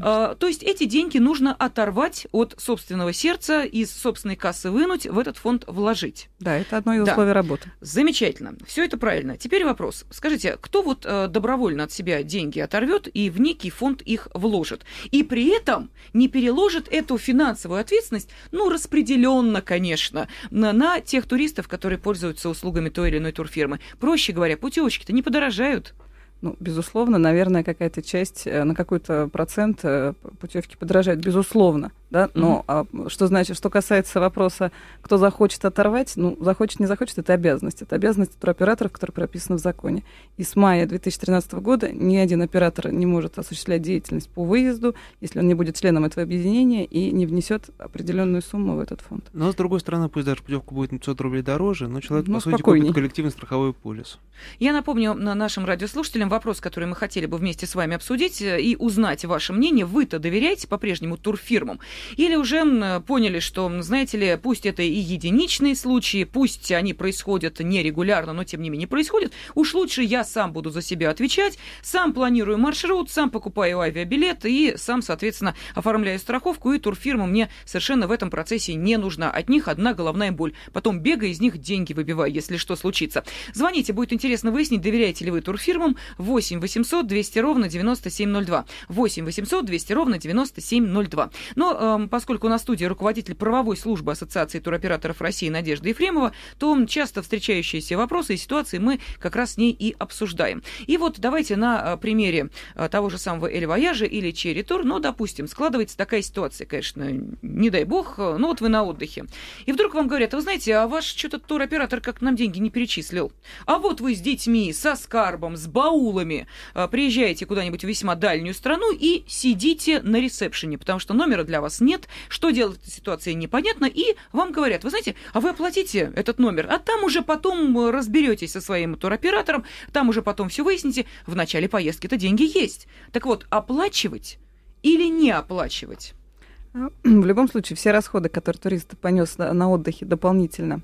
А, 0.00 0.34
то 0.34 0.46
есть 0.46 0.62
эти 0.62 0.84
деньги 0.84 1.18
нужно 1.18 1.54
оторвать 1.54 2.26
от 2.32 2.54
собственного 2.58 3.12
сердца, 3.12 3.62
из 3.62 3.90
собственной 3.90 4.36
кассы 4.36 4.70
вынуть, 4.70 5.06
в 5.06 5.18
этот 5.18 5.36
фонд 5.36 5.64
вложить. 5.66 6.28
Да, 6.38 6.56
это 6.56 6.76
одно 6.76 6.94
из 6.94 7.02
условий 7.02 7.28
да. 7.28 7.34
работы. 7.34 7.72
Замечательно. 7.88 8.54
Все 8.66 8.84
это 8.84 8.98
правильно. 8.98 9.38
Теперь 9.38 9.64
вопрос. 9.64 10.04
Скажите, 10.10 10.58
кто 10.60 10.82
вот 10.82 11.06
э, 11.06 11.26
добровольно 11.28 11.84
от 11.84 11.92
себя 11.92 12.22
деньги 12.22 12.60
оторвет 12.60 13.08
и 13.12 13.30
в 13.30 13.40
некий 13.40 13.70
фонд 13.70 14.02
их 14.02 14.28
вложит? 14.34 14.84
И 15.10 15.22
при 15.22 15.56
этом 15.56 15.88
не 16.12 16.28
переложит 16.28 16.86
эту 16.90 17.16
финансовую 17.16 17.80
ответственность, 17.80 18.28
ну, 18.52 18.68
распределенно, 18.68 19.62
конечно, 19.62 20.28
на, 20.50 20.74
на 20.74 21.00
тех 21.00 21.26
туристов, 21.26 21.66
которые 21.66 21.98
пользуются 21.98 22.50
услугами 22.50 22.90
той 22.90 23.08
или 23.08 23.16
иной 23.16 23.32
турфирмы. 23.32 23.80
Проще 23.98 24.34
говоря, 24.34 24.58
путевочки-то 24.58 25.14
не 25.14 25.22
подорожают. 25.22 25.94
Ну, 26.42 26.56
безусловно, 26.60 27.16
наверное, 27.16 27.64
какая-то 27.64 28.02
часть, 28.02 28.46
э, 28.46 28.64
на 28.64 28.74
какой-то 28.74 29.28
процент 29.28 29.80
э, 29.82 30.12
путевки 30.38 30.76
подорожают, 30.76 31.20
безусловно 31.20 31.90
да, 32.10 32.30
но 32.34 32.64
mm-hmm. 32.66 33.04
а, 33.06 33.08
что 33.08 33.26
значит, 33.26 33.56
что 33.56 33.68
касается 33.68 34.20
вопроса, 34.20 34.72
кто 35.02 35.18
захочет 35.18 35.64
оторвать, 35.64 36.14
ну, 36.16 36.36
захочет, 36.40 36.80
не 36.80 36.86
захочет, 36.86 37.18
это 37.18 37.34
обязанность. 37.34 37.82
Это 37.82 37.96
обязанность 37.96 38.38
туроператоров, 38.38 38.92
которая 38.92 39.12
прописана 39.12 39.58
в 39.58 39.60
законе. 39.60 40.04
И 40.36 40.42
с 40.42 40.56
мая 40.56 40.86
2013 40.86 41.52
года 41.54 41.90
ни 41.92 42.16
один 42.16 42.42
оператор 42.42 42.90
не 42.90 43.04
может 43.04 43.38
осуществлять 43.38 43.82
деятельность 43.82 44.30
по 44.30 44.44
выезду, 44.44 44.94
если 45.20 45.38
он 45.40 45.48
не 45.48 45.54
будет 45.54 45.76
членом 45.76 46.04
этого 46.04 46.22
объединения 46.22 46.84
и 46.84 47.10
не 47.10 47.26
внесет 47.26 47.70
определенную 47.78 48.42
сумму 48.42 48.76
в 48.76 48.80
этот 48.80 49.02
фонд. 49.02 49.26
Но, 49.32 49.52
с 49.52 49.54
другой 49.54 49.80
стороны, 49.80 50.08
пусть 50.08 50.26
даже 50.26 50.42
путевка 50.42 50.74
будет 50.74 50.92
на 50.92 50.98
500 50.98 51.20
рублей 51.20 51.42
дороже, 51.42 51.88
но 51.88 52.00
человек, 52.00 52.26
ну, 52.28 52.34
по 52.34 52.40
сути, 52.40 52.62
купит 52.62 52.94
коллективный 52.94 53.32
страховой 53.32 53.74
полис. 53.74 54.18
Я 54.58 54.72
напомню 54.72 55.14
на 55.14 55.34
нашим 55.34 55.64
радиослушателям 55.64 56.28
вопрос, 56.28 56.60
который 56.60 56.86
мы 56.86 56.96
хотели 56.96 57.26
бы 57.26 57.36
вместе 57.36 57.66
с 57.66 57.74
вами 57.74 57.96
обсудить 57.96 58.40
э, 58.40 58.60
и 58.60 58.76
узнать 58.76 59.24
ваше 59.24 59.52
мнение. 59.52 59.84
Вы-то 59.84 60.18
доверяете 60.18 60.68
по-прежнему 60.68 61.16
турфирмам? 61.16 61.80
Или 62.16 62.34
уже 62.34 63.02
поняли, 63.06 63.40
что, 63.40 63.70
знаете 63.82 64.18
ли, 64.18 64.38
пусть 64.42 64.66
это 64.66 64.82
и 64.82 64.98
единичные 64.98 65.76
случаи, 65.76 66.24
пусть 66.24 66.70
они 66.72 66.94
происходят 66.94 67.60
нерегулярно, 67.60 68.32
но 68.32 68.44
тем 68.44 68.62
не 68.62 68.70
менее 68.70 68.88
происходят, 68.88 69.32
уж 69.54 69.74
лучше 69.74 70.02
я 70.02 70.24
сам 70.24 70.52
буду 70.52 70.70
за 70.70 70.82
себя 70.82 71.10
отвечать, 71.10 71.58
сам 71.82 72.12
планирую 72.12 72.58
маршрут, 72.58 73.10
сам 73.10 73.30
покупаю 73.30 73.80
авиабилет 73.80 74.44
и 74.44 74.74
сам, 74.76 75.02
соответственно, 75.02 75.54
оформляю 75.74 76.18
страховку, 76.18 76.72
и 76.72 76.78
турфирма 76.78 77.26
мне 77.26 77.48
совершенно 77.64 78.06
в 78.06 78.12
этом 78.12 78.30
процессе 78.30 78.74
не 78.74 78.96
нужна. 78.96 79.30
От 79.30 79.48
них 79.48 79.68
одна 79.68 79.94
головная 79.94 80.32
боль. 80.32 80.54
Потом 80.72 81.00
бегай 81.00 81.30
из 81.30 81.40
них 81.40 81.58
деньги 81.58 81.92
выбивай, 81.92 82.30
если 82.30 82.56
что 82.56 82.76
случится. 82.76 83.24
Звоните, 83.52 83.92
будет 83.92 84.12
интересно 84.12 84.50
выяснить, 84.50 84.80
доверяете 84.80 85.24
ли 85.24 85.30
вы 85.30 85.40
турфирмам. 85.40 85.96
8 86.18 86.60
800 86.60 87.06
200 87.06 87.38
ровно 87.38 87.68
9702. 87.68 88.64
8 88.88 89.24
800 89.24 89.64
200 89.64 89.92
ровно 89.92 90.18
9702. 90.18 91.30
Но 91.56 91.72
эм, 91.74 91.87
поскольку 92.10 92.46
у 92.46 92.50
нас 92.50 92.60
в 92.60 92.64
студии 92.64 92.84
руководитель 92.84 93.34
правовой 93.34 93.76
службы 93.76 94.12
Ассоциации 94.12 94.58
туроператоров 94.58 95.20
России 95.20 95.48
Надежда 95.48 95.88
Ефремова, 95.88 96.32
то 96.58 96.84
часто 96.86 97.22
встречающиеся 97.22 97.96
вопросы 97.96 98.34
и 98.34 98.36
ситуации 98.36 98.78
мы 98.78 99.00
как 99.18 99.36
раз 99.36 99.52
с 99.52 99.56
ней 99.56 99.70
и 99.70 99.94
обсуждаем. 99.98 100.62
И 100.86 100.96
вот 100.96 101.18
давайте 101.18 101.56
на 101.56 101.92
а, 101.92 101.96
примере 101.96 102.50
а, 102.74 102.88
того 102.88 103.10
же 103.10 103.18
самого 103.18 103.46
Эль 103.50 103.66
Вояжа 103.66 104.04
или 104.04 104.30
Черри 104.30 104.62
Тур, 104.62 104.84
ну, 104.84 104.98
допустим, 104.98 105.46
складывается 105.46 105.96
такая 105.96 106.22
ситуация, 106.22 106.66
конечно, 106.66 107.08
не 107.42 107.70
дай 107.70 107.84
бог, 107.84 108.18
ну 108.18 108.48
вот 108.48 108.60
вы 108.60 108.68
на 108.68 108.82
отдыхе. 108.84 109.26
И 109.66 109.72
вдруг 109.72 109.94
вам 109.94 110.08
говорят, 110.08 110.34
вы 110.34 110.40
знаете, 110.40 110.76
а 110.76 110.86
ваш 110.86 111.04
что-то 111.04 111.38
туроператор 111.38 112.00
как 112.00 112.20
нам 112.20 112.36
деньги 112.36 112.58
не 112.58 112.70
перечислил. 112.70 113.32
А 113.66 113.78
вот 113.78 114.00
вы 114.00 114.14
с 114.14 114.20
детьми, 114.20 114.72
со 114.72 114.96
скарбом, 114.96 115.56
с 115.56 115.66
баулами 115.66 116.46
приезжаете 116.90 117.46
куда-нибудь 117.46 117.84
в 117.84 117.88
весьма 117.88 118.14
дальнюю 118.14 118.54
страну 118.54 118.92
и 118.92 119.24
сидите 119.26 120.00
на 120.02 120.20
ресепшене, 120.20 120.78
потому 120.78 120.98
что 120.98 121.14
номера 121.14 121.44
для 121.44 121.60
вас 121.60 121.77
нет, 121.80 122.08
что 122.28 122.50
делать 122.50 122.78
в 122.78 122.82
этой 122.82 122.90
ситуации 122.90 123.32
непонятно, 123.32 123.86
и 123.86 124.16
вам 124.32 124.52
говорят, 124.52 124.84
вы 124.84 124.90
знаете, 124.90 125.14
а 125.32 125.40
вы 125.40 125.50
оплатите 125.50 126.12
этот 126.14 126.38
номер, 126.38 126.66
а 126.70 126.78
там 126.78 127.04
уже 127.04 127.22
потом 127.22 127.78
э, 127.78 127.90
разберетесь 127.90 128.52
со 128.52 128.60
своим 128.60 128.96
туроператором, 128.96 129.64
там 129.92 130.08
уже 130.08 130.22
потом 130.22 130.48
все 130.48 130.64
выясните, 130.64 131.06
в 131.26 131.34
начале 131.34 131.68
поездки-то 131.68 132.16
деньги 132.16 132.42
есть. 132.42 132.86
Так 133.12 133.26
вот, 133.26 133.46
оплачивать 133.50 134.38
или 134.82 135.08
не 135.08 135.30
оплачивать? 135.30 136.14
В 136.72 137.26
любом 137.26 137.48
случае, 137.48 137.76
все 137.76 137.92
расходы, 137.92 138.28
которые 138.28 138.60
турист 138.60 138.96
понес 138.98 139.38
на 139.38 139.70
отдыхе 139.70 140.04
дополнительно, 140.04 140.82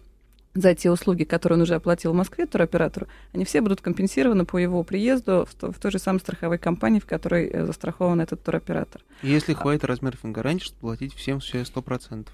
за 0.54 0.74
те 0.74 0.90
услуги, 0.90 1.24
которые 1.24 1.56
он 1.56 1.62
уже 1.62 1.74
оплатил 1.74 2.12
в 2.12 2.16
Москве 2.16 2.46
туроператору, 2.46 3.08
они 3.32 3.44
все 3.44 3.60
будут 3.60 3.80
компенсированы 3.80 4.44
по 4.44 4.56
его 4.58 4.82
приезду 4.84 5.46
в, 5.48 5.54
то, 5.54 5.72
в 5.72 5.78
той 5.78 5.90
же 5.90 5.98
самой 5.98 6.20
страховой 6.20 6.58
компании, 6.58 7.00
в 7.00 7.06
которой 7.06 7.48
э, 7.48 7.66
застрахован 7.66 8.20
этот 8.20 8.42
туроператор. 8.42 9.02
Если 9.22 9.52
а... 9.52 9.56
хватит 9.56 9.84
размеров 9.84 10.20
гарантии, 10.22 10.64
чтобы 10.64 10.80
платить 10.80 11.14
всем 11.14 11.40
все 11.40 11.62
100%. 11.62 12.28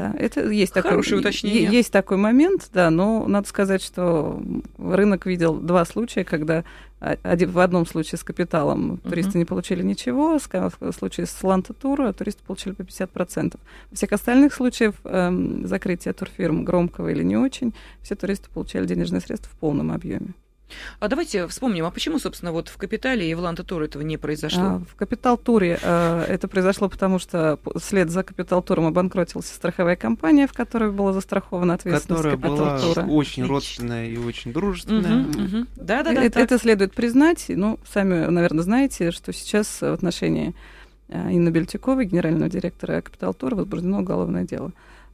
Да, 0.00 0.14
это 0.18 0.48
есть 0.48 0.72
такой, 0.72 0.92
Хорошее 0.92 1.20
уточнение. 1.20 1.64
Есть 1.64 1.92
такой 1.92 2.16
момент, 2.16 2.70
да, 2.72 2.88
но 2.88 3.26
надо 3.26 3.46
сказать, 3.46 3.82
что 3.82 4.42
рынок 4.78 5.26
видел 5.26 5.56
два 5.56 5.84
случая, 5.84 6.24
когда 6.24 6.64
один, 7.00 7.50
в 7.50 7.58
одном 7.58 7.86
случае 7.86 8.18
с 8.18 8.24
капиталом 8.24 8.96
туристы 8.98 9.32
uh-huh. 9.32 9.38
не 9.38 9.44
получили 9.44 9.82
ничего, 9.82 10.38
в 10.38 10.92
случае 10.92 11.26
с 11.26 11.42
Ланта 11.42 11.74
Тура 11.74 12.12
туристы 12.14 12.42
получили 12.46 12.72
по 12.72 12.80
50%. 12.80 13.58
В 13.90 13.96
всех 13.96 14.12
остальных 14.12 14.54
случаях 14.54 14.94
эм, 15.04 15.66
закрытия 15.66 16.14
турфирм 16.14 16.64
громкого 16.64 17.08
или 17.08 17.22
не 17.22 17.36
очень, 17.36 17.74
все 18.02 18.14
туристы 18.14 18.48
получали 18.48 18.86
денежные 18.86 19.20
средства 19.20 19.50
в 19.52 19.58
полном 19.58 19.92
объеме. 19.92 20.34
А 20.98 21.08
давайте 21.08 21.46
вспомним, 21.46 21.84
а 21.84 21.90
почему, 21.90 22.18
собственно, 22.18 22.52
вот 22.52 22.68
в 22.68 22.76
Капитале 22.76 23.30
и 23.30 23.34
в 23.34 23.40
Ланта-Тур 23.40 23.82
этого 23.82 24.02
не 24.02 24.16
произошло? 24.16 24.62
А, 24.62 24.82
в 24.90 24.96
Капитал-Туре 24.96 25.78
э, 25.80 26.24
это 26.28 26.48
произошло 26.48 26.88
потому, 26.88 27.18
что 27.18 27.58
вслед 27.76 28.10
за 28.10 28.22
Капитал-Туром 28.22 28.86
обанкротилась 28.86 29.46
страховая 29.46 29.96
компания, 29.96 30.46
в 30.46 30.52
которой 30.52 30.90
была 30.90 31.12
застрахована 31.12 31.74
ответственность 31.74 32.22
Которая 32.22 32.36
была 32.36 33.04
очень 33.06 33.46
родственная 33.46 34.08
и 34.08 34.16
очень 34.16 34.52
дружественная. 34.52 35.24
Угу, 35.24 35.42
угу. 35.42 35.66
Да, 35.76 36.02
да, 36.02 36.14
да. 36.14 36.24
Это, 36.24 36.40
это 36.40 36.58
следует 36.58 36.94
признать. 36.94 37.46
Ну, 37.48 37.78
сами, 37.90 38.26
наверное, 38.26 38.62
знаете, 38.62 39.10
что 39.10 39.32
сейчас 39.32 39.80
в 39.80 39.92
отношении 39.92 40.54
э, 41.08 41.32
Инны 41.32 41.50
Бельтиковой, 41.50 42.04
генерального 42.04 42.48
директора 42.48 43.00
Капитал 43.00 43.34
Тура, 43.34 43.54
возбуждено 43.56 44.00
уголовное 44.00 44.44
дело. 44.44 44.72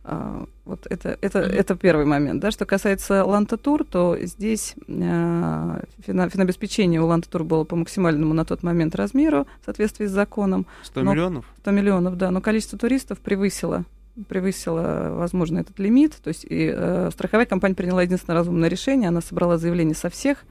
А, 0.08 0.46
вот 0.64 0.86
это, 0.88 1.18
это, 1.20 1.40
mm-hmm. 1.40 1.52
это 1.52 1.74
первый 1.74 2.06
момент. 2.06 2.40
Да? 2.40 2.52
Что 2.52 2.64
касается 2.64 3.24
Ланта 3.24 3.56
Тур, 3.56 3.84
то 3.84 4.16
здесь 4.20 4.76
э, 4.86 5.80
финобеспечение 6.06 7.00
у 7.00 7.06
Ланта 7.06 7.28
Тур 7.28 7.42
было 7.42 7.64
по 7.64 7.74
максимальному 7.74 8.32
на 8.32 8.44
тот 8.44 8.62
момент 8.62 8.94
размеру 8.94 9.48
в 9.62 9.64
соответствии 9.64 10.06
с 10.06 10.12
законом. 10.12 10.64
100 10.84 11.02
но, 11.02 11.12
миллионов? 11.12 11.44
100 11.62 11.70
миллионов, 11.72 12.16
да. 12.16 12.30
Но 12.30 12.40
количество 12.40 12.78
туристов 12.78 13.18
превысило 13.18 13.84
превысила, 14.28 15.10
возможно, 15.10 15.58
этот 15.58 15.78
лимит. 15.80 16.16
То 16.22 16.28
есть 16.28 16.46
и, 16.48 16.72
э, 16.72 17.10
страховая 17.12 17.44
компания 17.44 17.74
приняла 17.74 18.02
единственное 18.02 18.36
разумное 18.36 18.68
решение. 18.68 19.08
Она 19.08 19.20
собрала 19.20 19.58
заявление 19.58 19.96
со 19.96 20.08
всех 20.08 20.44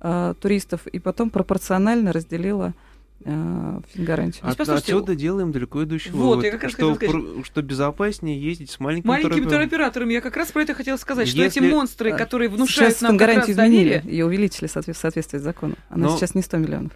э, 0.00 0.34
туристов 0.38 0.86
и 0.86 0.98
потом 0.98 1.30
пропорционально 1.30 2.12
разделила 2.12 2.74
э, 3.24 3.80
фингарантию. 3.92 4.48
От, 4.48 4.60
отсюда 4.60 5.14
делаем 5.14 5.52
далеко 5.52 5.84
идущий 5.84 6.10
вот, 6.10 6.18
вывод, 6.18 6.44
я 6.44 6.50
как 6.52 6.64
раз 6.64 6.72
что, 6.72 6.94
про, 6.94 7.44
что 7.44 7.62
безопаснее 7.62 8.40
ездить 8.40 8.70
с 8.70 8.80
маленькими, 8.80 9.08
маленькими 9.08 9.48
туроператорами. 9.48 10.12
Я 10.12 10.20
как 10.20 10.36
раз 10.36 10.52
про 10.52 10.62
это 10.62 10.74
хотела 10.74 10.96
сказать, 10.96 11.28
сейчас 11.28 11.52
что 11.52 11.60
эти 11.60 11.70
монстры, 11.70 12.16
которые 12.16 12.48
внушают 12.48 12.94
сейчас 12.94 13.02
нам 13.02 13.18
как 13.18 13.28
раз 13.28 13.46
доверие... 13.46 13.98
изменили, 13.98 14.02
ее 14.10 14.26
увеличили 14.26 14.66
в 14.66 14.70
соответствии 14.70 15.38
с 15.38 15.42
законом. 15.42 15.76
Она 15.88 16.08
но, 16.08 16.16
сейчас 16.16 16.34
не 16.34 16.42
100 16.42 16.56
миллионов. 16.58 16.92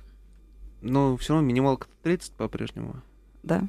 Но 0.80 1.16
все 1.16 1.34
равно 1.34 1.46
минималка 1.46 1.86
30 2.02 2.32
по-прежнему. 2.32 3.02
Да, 3.42 3.62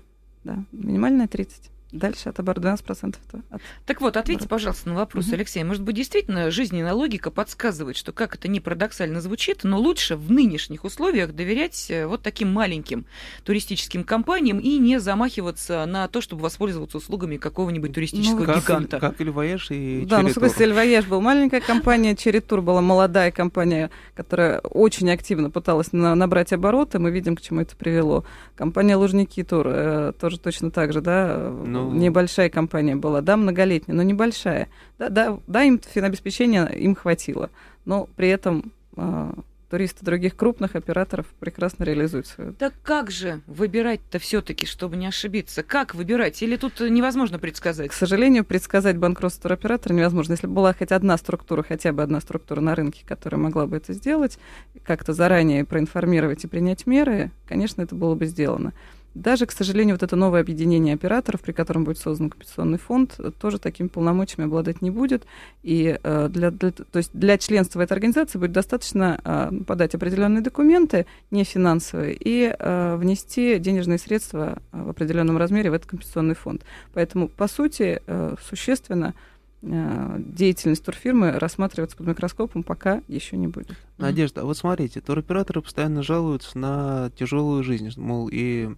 да, 0.44 0.64
минимальная 0.72 1.28
30. 1.28 1.73
Дальше 1.94 2.30
от 2.30 2.40
оборота 2.40 2.70
12%. 2.70 3.16
От... 3.52 3.62
Так 3.86 4.02
вот, 4.02 4.18
ответьте, 4.18 4.48
пожалуйста, 4.48 4.90
на 4.90 4.96
вопрос, 4.96 5.28
угу. 5.28 5.36
Алексей. 5.36 5.64
Может 5.64 5.84
быть, 5.84 5.96
действительно 5.96 6.50
жизненная 6.50 6.94
логика 6.94 7.30
подсказывает, 7.30 7.96
что, 7.96 8.12
как 8.12 8.34
это 8.34 8.48
не 8.48 8.60
парадоксально 8.60 9.22
звучит, 9.22 9.64
но 9.64 9.80
лучше 9.80 10.16
в 10.16 10.32
нынешних 10.32 10.86
условиях 10.86 11.34
доверять 11.34 11.92
э, 11.92 12.08
вот 12.08 12.24
таким 12.24 12.52
маленьким 12.52 13.06
туристическим 13.44 14.04
компаниям 14.04 14.58
и 14.58 14.80
не 14.80 15.00
замахиваться 15.00 15.86
на 15.86 16.08
то, 16.08 16.20
чтобы 16.20 16.42
воспользоваться 16.42 16.98
услугами 16.98 17.38
какого-нибудь 17.38 17.94
туристического 17.94 18.40
ну, 18.40 18.46
как, 18.46 18.64
гиганта. 18.64 19.00
Как 19.00 19.22
Эльвояж 19.22 19.70
и 19.70 20.04
Да, 20.08 20.24
ну, 20.24 20.30
в 20.30 20.34
смысле, 20.34 20.66
Эльвояж 20.66 21.06
был 21.06 21.22
маленькая 21.22 21.62
компания, 21.62 22.16
Черитур 22.16 22.64
была 22.64 22.82
молодая 22.82 23.30
компания, 23.30 23.92
которая 24.16 24.62
очень 24.62 25.12
активно 25.12 25.52
пыталась 25.52 25.94
на, 25.94 26.16
набрать 26.16 26.54
обороты. 26.54 26.98
Мы 26.98 27.12
видим, 27.12 27.36
к 27.36 27.42
чему 27.42 27.62
это 27.62 27.76
привело. 27.76 28.26
Компания 28.56 28.96
Лужники 28.96 29.44
Тур 29.44 29.68
э, 29.68 30.14
тоже 30.20 30.40
точно 30.40 30.72
так 30.72 30.92
же, 30.92 31.02
да, 31.02 31.54
ну, 31.64 31.83
небольшая 31.92 32.50
компания 32.50 32.96
была, 32.96 33.22
да, 33.22 33.38
многолетняя, 33.38 33.96
но 33.96 34.04
небольшая. 34.04 34.70
Да, 34.98 35.10
да, 35.10 35.40
да 35.48 35.64
им 35.64 35.80
финобеспечения 35.80 36.66
им 36.66 36.96
хватило, 36.96 37.50
но 37.86 38.08
при 38.16 38.30
этом 38.30 38.72
э, 38.96 39.34
туристы 39.74 40.06
других 40.06 40.36
крупных 40.36 40.76
операторов 40.76 41.26
прекрасно 41.40 41.84
реализуют 41.84 42.28
свою. 42.28 42.54
Так 42.54 42.76
как 42.84 43.10
же 43.10 43.42
выбирать-то 43.48 44.20
все-таки, 44.20 44.68
чтобы 44.68 44.98
не 44.98 45.08
ошибиться? 45.08 45.64
Как 45.64 45.96
выбирать? 45.96 46.44
Или 46.44 46.58
тут 46.58 46.80
невозможно 46.80 47.40
предсказать? 47.40 47.90
К 47.90 47.94
сожалению, 47.94 48.46
предсказать 48.46 49.00
банкротство 49.00 49.50
туроператора 49.50 49.94
невозможно. 49.94 50.34
Если 50.34 50.46
бы 50.46 50.54
была 50.54 50.74
хоть 50.74 50.92
одна 50.92 51.18
структура, 51.18 51.64
хотя 51.64 51.92
бы 51.92 52.04
одна 52.04 52.22
структура 52.22 52.62
на 52.62 52.76
рынке, 52.76 53.04
которая 53.04 53.42
могла 53.42 53.66
бы 53.66 53.78
это 53.78 53.94
сделать, 53.94 54.38
как-то 54.84 55.12
заранее 55.12 55.66
проинформировать 55.66 56.44
и 56.44 56.48
принять 56.48 56.86
меры, 56.86 57.32
конечно, 57.48 57.82
это 57.82 57.96
было 57.96 58.14
бы 58.14 58.28
сделано. 58.28 58.74
Даже, 59.16 59.46
к 59.46 59.52
сожалению, 59.52 59.96
вот 59.96 60.04
это 60.04 60.16
новое 60.16 60.42
объединение 60.42 60.96
операторов, 60.96 61.42
при 61.42 61.52
котором 61.52 61.84
будет 61.84 62.00
создан 62.00 62.32
компенсационный 62.32 62.80
фонд, 62.80 63.20
тоже 63.40 63.60
такими 63.60 63.88
полномочиями 63.88 64.48
обладать 64.48 64.82
не 64.82 64.90
будет. 64.90 65.26
И 65.62 66.00
э, 66.02 66.30
для, 66.30 66.50
для, 66.50 66.72
то 66.72 66.98
есть 66.98 67.12
для 67.14 67.38
членства 67.38 67.82
этой 67.82 67.94
организации 67.94 68.40
будет 68.40 68.54
достаточно 68.54 69.20
э, 69.24 69.52
подать 69.68 69.94
определенные 69.94 70.42
документы, 70.42 71.06
не 71.30 71.44
финансовые, 71.44 72.18
и 72.20 72.56
э, 72.58 72.96
внести 72.96 73.60
денежные 73.60 74.00
средства 74.00 74.60
в 74.72 74.90
определенном 74.90 75.38
размере 75.38 75.70
в 75.70 75.74
этот 75.74 75.90
компенсационный 75.90 76.36
фонд. 76.36 76.64
Поэтому, 76.94 77.28
по 77.28 77.48
сути, 77.48 78.02
существенно 78.48 79.14
деятельность 79.62 80.84
турфирмы 80.84 81.32
рассматриваться 81.32 81.96
под 81.96 82.08
микроскопом 82.08 82.64
пока 82.64 83.02
еще 83.08 83.38
не 83.38 83.48
будет. 83.48 83.78
Надежда, 83.98 84.42
а 84.42 84.44
вот 84.44 84.58
смотрите, 84.58 85.00
туроператоры 85.00 85.62
постоянно 85.62 86.04
жалуются 86.04 86.58
на 86.58 87.12
тяжелую 87.18 87.64
жизнь, 87.64 87.90
мол, 87.96 88.30
и 88.30 88.76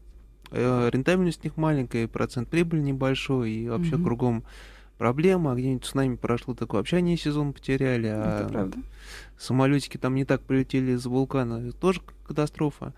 рентабельность 0.56 1.42
у 1.44 1.48
них 1.48 1.58
маленькая, 1.58 2.08
процент 2.08 2.50
прибыли 2.50 2.82
небольшой, 2.82 3.52
и 3.52 3.70
вообще 3.70 3.96
mm-hmm. 3.96 4.04
кругом 4.04 4.44
проблема. 4.98 5.52
А 5.52 5.56
где-нибудь 5.56 5.86
с 5.86 5.94
нами 5.94 6.16
прошло 6.16 6.54
такое, 6.54 6.82
вообще 6.82 6.98
они 6.98 7.18
сезон 7.18 7.54
потеряли, 7.54 8.08
а 8.08 8.48
правда. 8.50 8.78
самолетики 9.38 9.98
там 9.98 10.16
не 10.16 10.26
так 10.26 10.42
полетели 10.42 10.94
из 10.94 11.06
вулкана, 11.06 11.72
тоже 11.74 12.02
катастрофа. 12.26 12.94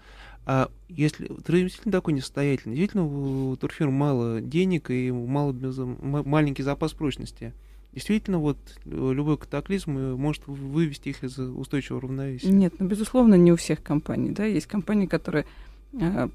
А 0.45 0.71
если 0.87 1.27
действительно 1.27 1.91
такой 1.91 2.13
несостоятельный, 2.13 2.77
действительно 2.77 3.05
у 3.05 3.55
турфирм 3.57 3.93
мало 3.93 4.39
денег 4.39 4.89
и 4.89 5.11
мало 5.11 5.51
маленький 5.51 6.63
запас 6.63 6.93
прочности, 6.93 7.53
действительно 7.93 8.39
вот 8.39 8.57
любой 8.85 9.37
катаклизм 9.37 9.97
э, 9.97 10.15
может 10.15 10.47
вывести 10.47 11.09
их 11.09 11.23
из 11.23 11.37
устойчивого 11.37 12.03
равновесия. 12.03 12.49
Нет, 12.49 12.75
ну 12.79 12.87
безусловно 12.87 13.35
не 13.35 13.51
у 13.51 13.57
всех 13.57 13.83
компаний, 13.83 14.31
да, 14.31 14.45
есть 14.45 14.67
компании, 14.67 15.07
которые 15.07 15.43
Э, 15.43 15.66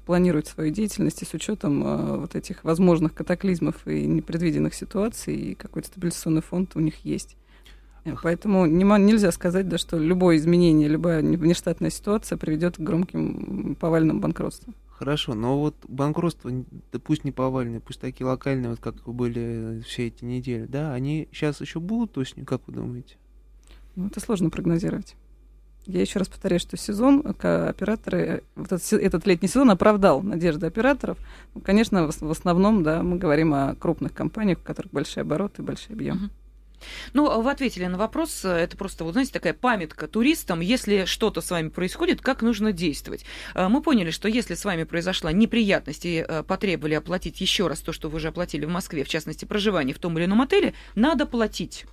планирует 0.05 0.47
свою 0.47 0.71
деятельность 0.71 1.21
и 1.21 1.25
с 1.25 1.33
учетом 1.33 1.83
э, 1.83 2.17
вот 2.17 2.35
этих 2.35 2.63
возможных 2.63 3.13
катаклизмов 3.13 3.87
и 3.87 4.05
непредвиденных 4.05 4.73
ситуаций, 4.73 5.35
и 5.35 5.55
какой-то 5.55 5.87
стабилизационный 5.87 6.41
фонд 6.41 6.75
у 6.75 6.79
них 6.79 7.05
есть. 7.05 7.37
Э, 8.03 8.15
поэтому 8.21 8.65
не, 8.65 8.83
нельзя 8.83 9.31
сказать, 9.31 9.67
да, 9.67 9.77
что 9.77 9.97
любое 9.97 10.37
изменение, 10.37 10.87
любая 10.87 11.21
внештатная 11.21 11.89
ситуация 11.89 12.37
приведет 12.37 12.77
к 12.77 12.79
громким 12.79 13.75
повальным 13.79 14.19
банкротствам. 14.19 14.75
Хорошо, 14.89 15.33
но 15.33 15.59
вот 15.59 15.75
банкротство, 15.87 16.51
да 16.91 16.99
пусть 16.99 17.23
не 17.23 17.31
повальные, 17.31 17.79
пусть 17.79 17.99
такие 17.99 18.25
локальные, 18.27 18.71
вот 18.71 18.79
как 18.79 19.03
были 19.03 19.81
все 19.85 20.07
эти 20.07 20.23
недели, 20.23 20.65
да, 20.65 20.93
они 20.93 21.27
сейчас 21.31 21.61
еще 21.61 21.79
будут 21.79 22.17
осенью, 22.17 22.45
как 22.45 22.61
вы 22.67 22.73
думаете? 22.73 23.15
Ну, 23.95 24.07
это 24.07 24.19
сложно 24.19 24.49
прогнозировать. 24.49 25.15
Я 25.85 26.01
еще 26.01 26.19
раз 26.19 26.29
повторяю, 26.29 26.59
что 26.59 26.77
сезон 26.77 27.23
операторы, 27.25 28.43
вот 28.55 28.71
этот, 28.71 28.93
этот 28.93 29.27
летний 29.27 29.49
сезон 29.49 29.69
оправдал 29.69 30.21
надежды 30.21 30.65
операторов. 30.65 31.17
Ну, 31.53 31.61
конечно, 31.61 32.07
в, 32.07 32.21
в 32.21 32.31
основном, 32.31 32.83
да, 32.83 33.03
мы 33.03 33.17
говорим 33.17 33.53
о 33.53 33.75
крупных 33.75 34.13
компаниях, 34.13 34.59
у 34.59 34.63
которых 34.63 34.91
большие 34.93 35.21
обороты 35.21 35.61
большой 35.61 35.95
объем. 35.95 36.31
Ну, 37.13 37.41
вы 37.41 37.51
ответили 37.51 37.85
на 37.85 37.97
вопрос. 37.97 38.45
Это 38.45 38.77
просто, 38.77 39.03
вот 39.03 39.13
знаете, 39.13 39.31
такая 39.33 39.53
памятка 39.53 40.07
туристам. 40.07 40.59
Если 40.59 41.05
что-то 41.05 41.41
с 41.41 41.51
вами 41.51 41.69
происходит, 41.69 42.21
как 42.21 42.41
нужно 42.41 42.71
действовать? 42.71 43.25
А, 43.53 43.69
мы 43.69 43.81
поняли, 43.81 44.11
что 44.11 44.27
если 44.27 44.55
с 44.55 44.65
вами 44.65 44.83
произошла 44.83 45.31
неприятность 45.31 46.05
и 46.05 46.25
э, 46.27 46.43
потребовали 46.43 46.95
оплатить 46.95 47.39
еще 47.41 47.67
раз 47.67 47.79
то, 47.79 47.91
что 47.91 48.09
вы 48.09 48.17
уже 48.17 48.29
оплатили 48.29 48.65
в 48.65 48.69
Москве, 48.69 49.03
в 49.03 49.09
частности, 49.09 49.45
проживание 49.45 49.93
в 49.93 49.99
том 49.99 50.17
или 50.17 50.25
ином 50.25 50.41
отеле, 50.41 50.73
надо 50.95 51.25
платить. 51.25 51.85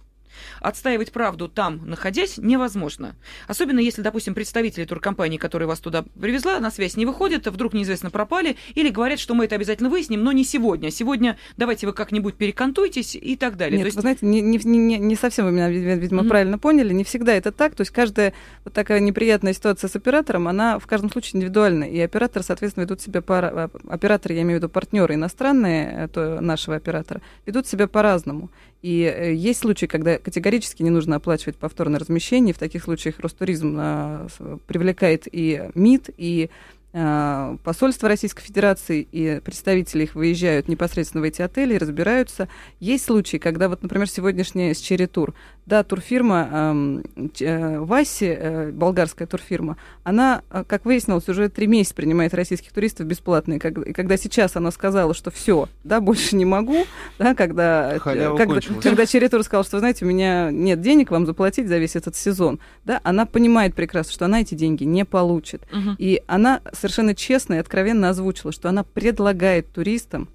Отстаивать 0.61 1.13
правду 1.13 1.49
там, 1.49 1.89
находясь, 1.89 2.39
невозможно. 2.39 3.17
Особенно 3.49 3.81
если, 3.81 4.03
допустим, 4.03 4.35
представители 4.35 4.85
туркомпании, 4.85 5.39
которая 5.39 5.67
вас 5.67 5.81
туда 5.81 6.05
привезла, 6.21 6.59
на 6.61 6.71
связь 6.71 6.97
не 6.97 7.07
выходят, 7.07 7.47
вдруг 7.47 7.73
неизвестно 7.73 8.11
пропали, 8.11 8.57
или 8.75 8.91
говорят, 8.91 9.19
что 9.19 9.35
мы 9.35 9.47
это 9.47 9.57
обязательно 9.57 9.91
выясним, 9.91 10.23
но 10.23 10.33
не 10.33 10.45
сегодня. 10.45 10.91
Сегодня 10.91 11.39
давайте 11.57 11.87
вы 11.87 11.93
как-нибудь 11.93 12.37
перекантуйтесь 12.37 13.15
и 13.15 13.37
так 13.37 13.57
далее. 13.57 13.79
Нет, 13.79 13.85
то 13.85 13.87
есть... 13.87 13.97
вы 13.97 14.01
знаете, 14.03 14.27
не, 14.27 14.41
не, 14.41 14.59
не, 14.59 14.99
не 14.99 15.17
совсем 15.17 15.47
вы 15.47 15.53
меня, 15.53 15.69
видимо, 15.69 16.23
mm-hmm. 16.23 16.29
правильно 16.29 16.59
поняли. 16.59 16.93
Не 16.93 17.05
всегда 17.05 17.33
это 17.33 17.53
так. 17.53 17.75
То 17.75 17.83
есть 17.83 17.91
каждая 17.91 18.33
вот 18.65 18.75
такая 18.75 19.01
неприятная 19.01 19.53
ситуация 19.53 19.89
с 19.89 19.97
оператором, 19.97 20.49
она 20.49 20.79
в 20.79 20.87
каждом 20.87 21.11
случае 21.11 21.39
индивидуальна. 21.39 21.85
И 21.85 21.99
оператор, 22.01 22.43
соответственно, 22.43 22.85
ведут 22.85 23.01
себя 23.01 23.23
по... 23.23 23.71
Операторы, 23.89 24.35
я 24.35 24.43
имею 24.43 24.59
в 24.59 24.63
виду 24.63 24.69
партнеры 24.69 25.15
иностранные, 25.15 26.09
то 26.09 26.41
нашего 26.41 26.77
оператора, 26.77 27.21
ведут 27.47 27.67
себя 27.67 27.87
по-разному. 27.87 28.51
И 28.83 29.03
э, 29.03 29.35
есть 29.35 29.61
случаи, 29.61 29.87
когда 29.87 30.19
категорически 30.19 30.83
не 30.83 30.91
нужно 30.91 31.17
оплачивать 31.17 31.57
повторное 31.57 32.01
размещение. 32.01 32.55
В 32.55 32.59
таких 32.59 32.85
случаях 32.85 33.21
Ростуризм 33.21 33.77
а, 33.79 34.27
привлекает 34.67 35.27
и 35.31 35.71
МИД, 35.75 36.11
и 36.17 36.51
а, 36.93 37.57
посольства 37.63 38.09
Российской 38.09 38.43
Федерации 38.43 39.07
и 39.13 39.41
представители 39.45 40.05
их 40.05 40.15
выезжают 40.17 40.67
непосредственно 40.67 41.21
в 41.21 41.25
эти 41.25 41.43
отели 41.43 41.75
и 41.75 41.79
разбираются. 41.79 42.49
Есть 42.81 43.05
случаи, 43.05 43.37
когда 43.37 43.69
вот, 43.69 43.83
например, 43.83 44.09
сегодняшняя 44.09 44.75
с 44.75 44.79
Черри 44.79 45.07
Тур, 45.07 45.35
да, 45.71 45.85
турфирма 45.85 47.03
э, 47.39 47.79
Васи, 47.79 48.27
э, 48.27 48.71
болгарская 48.73 49.29
турфирма, 49.29 49.77
она, 50.03 50.43
э, 50.51 50.65
как 50.67 50.85
выяснилось, 50.85 51.29
уже 51.29 51.49
три 51.49 51.69
месяца 51.69 51.95
принимает 51.95 52.35
российских 52.35 52.73
туристов 52.73 53.07
бесплатно. 53.07 53.55
И, 53.55 53.59
когда 53.61 54.17
сейчас 54.17 54.57
она 54.57 54.73
сказала, 54.73 55.15
что 55.15 55.31
все, 55.31 55.69
да, 55.85 56.01
больше 56.01 56.35
не 56.35 56.45
могу, 56.45 56.85
да, 57.21 57.37
когда, 57.37 58.01
когда, 58.01 58.35
когда 58.83 59.07
Черри 59.07 59.29
Тур 59.29 59.45
сказал, 59.45 59.63
что, 59.63 59.79
знаете, 59.79 60.05
у 60.05 60.09
меня 60.09 60.51
нет 60.51 60.81
денег 60.81 61.13
вам 61.13 61.25
заплатить 61.25 61.69
за 61.69 61.79
весь 61.79 61.95
этот 61.95 62.17
сезон, 62.17 62.59
да, 62.85 63.01
она 63.05 63.25
понимает 63.25 63.77
прекрасно, 63.77 64.13
что 64.13 64.25
она 64.25 64.41
эти 64.41 64.57
деньги 64.57 64.83
не 64.83 65.05
получит. 65.05 65.63
Угу. 65.73 65.95
И 65.99 66.21
она 66.27 66.63
совершенно 66.73 67.15
честно 67.15 67.55
и 67.55 67.59
откровенно 67.59 68.09
озвучила, 68.09 68.51
что 68.51 68.69
она 68.69 68.83
предлагает 68.83 69.73
туристам 69.73 70.29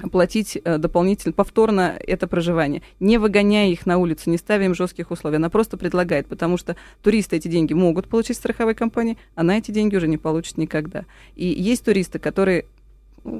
оплатить 0.00 0.58
э, 0.62 0.78
дополнительно, 0.78 1.32
повторно 1.32 1.98
это 2.06 2.26
проживание, 2.26 2.82
не 3.00 3.18
выгоняя 3.18 3.68
их 3.68 3.86
на 3.86 3.98
улицу, 3.98 4.30
не 4.30 4.38
ставя 4.38 4.64
им 4.64 4.74
жестких 4.74 5.10
условий. 5.10 5.36
Она 5.36 5.50
просто 5.50 5.76
предлагает, 5.76 6.26
потому 6.26 6.56
что 6.56 6.76
туристы 7.02 7.36
эти 7.36 7.48
деньги 7.48 7.72
могут 7.72 8.08
получить 8.08 8.36
в 8.36 8.40
страховой 8.40 8.74
компании, 8.74 9.18
она 9.34 9.58
эти 9.58 9.70
деньги 9.70 9.96
уже 9.96 10.08
не 10.08 10.18
получит 10.18 10.58
никогда. 10.58 11.04
И 11.34 11.46
есть 11.46 11.84
туристы, 11.84 12.18
которые 12.18 12.66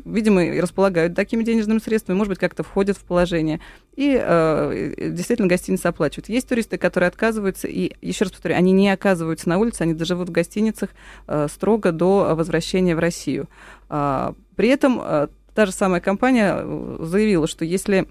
видимо, 0.05 0.61
располагают 0.61 1.15
такими 1.15 1.43
денежными 1.43 1.79
средствами, 1.79 2.17
может 2.17 2.31
быть, 2.31 2.39
как-то 2.39 2.63
входят 2.63 2.97
в 2.97 3.05
положение. 3.05 3.61
И 3.95 4.19
э, 4.21 5.11
действительно 5.11 5.49
гостиницы 5.49 5.87
оплачивают. 5.87 6.29
Есть 6.29 6.49
туристы, 6.49 6.77
которые 6.77 7.09
отказываются, 7.09 7.69
и, 7.69 7.93
еще 8.03 8.25
раз 8.25 8.33
повторю, 8.33 8.57
они 8.57 8.73
не 8.73 8.91
оказываются 8.91 9.49
на 9.49 9.59
улице, 9.59 9.83
они 9.83 9.95
доживут 9.95 10.29
в 10.29 10.33
гостиницах 10.33 10.91
э, 11.29 11.47
строго 11.49 11.93
до 11.93 12.35
возвращения 12.35 12.97
в 12.97 12.99
Россию. 12.99 13.49
Э, 13.89 14.33
при 14.57 14.69
этом 14.69 15.01
э, 15.01 15.29
та 15.57 15.65
же 15.65 15.73
самая 15.73 16.03
компания 16.03 16.55
э, 16.55 16.99
заявила, 17.01 17.47
что 17.47 17.65
если 17.65 18.07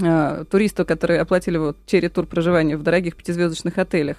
э, 0.00 0.44
туристы, 0.48 0.84
которые 0.84 1.20
оплатили 1.20 1.58
вот 1.58 1.76
черри 1.86 2.08
тур 2.08 2.24
проживания 2.24 2.76
в 2.76 2.84
дорогих 2.84 3.16
пятизвездочных 3.16 3.76
отелях, 3.78 4.18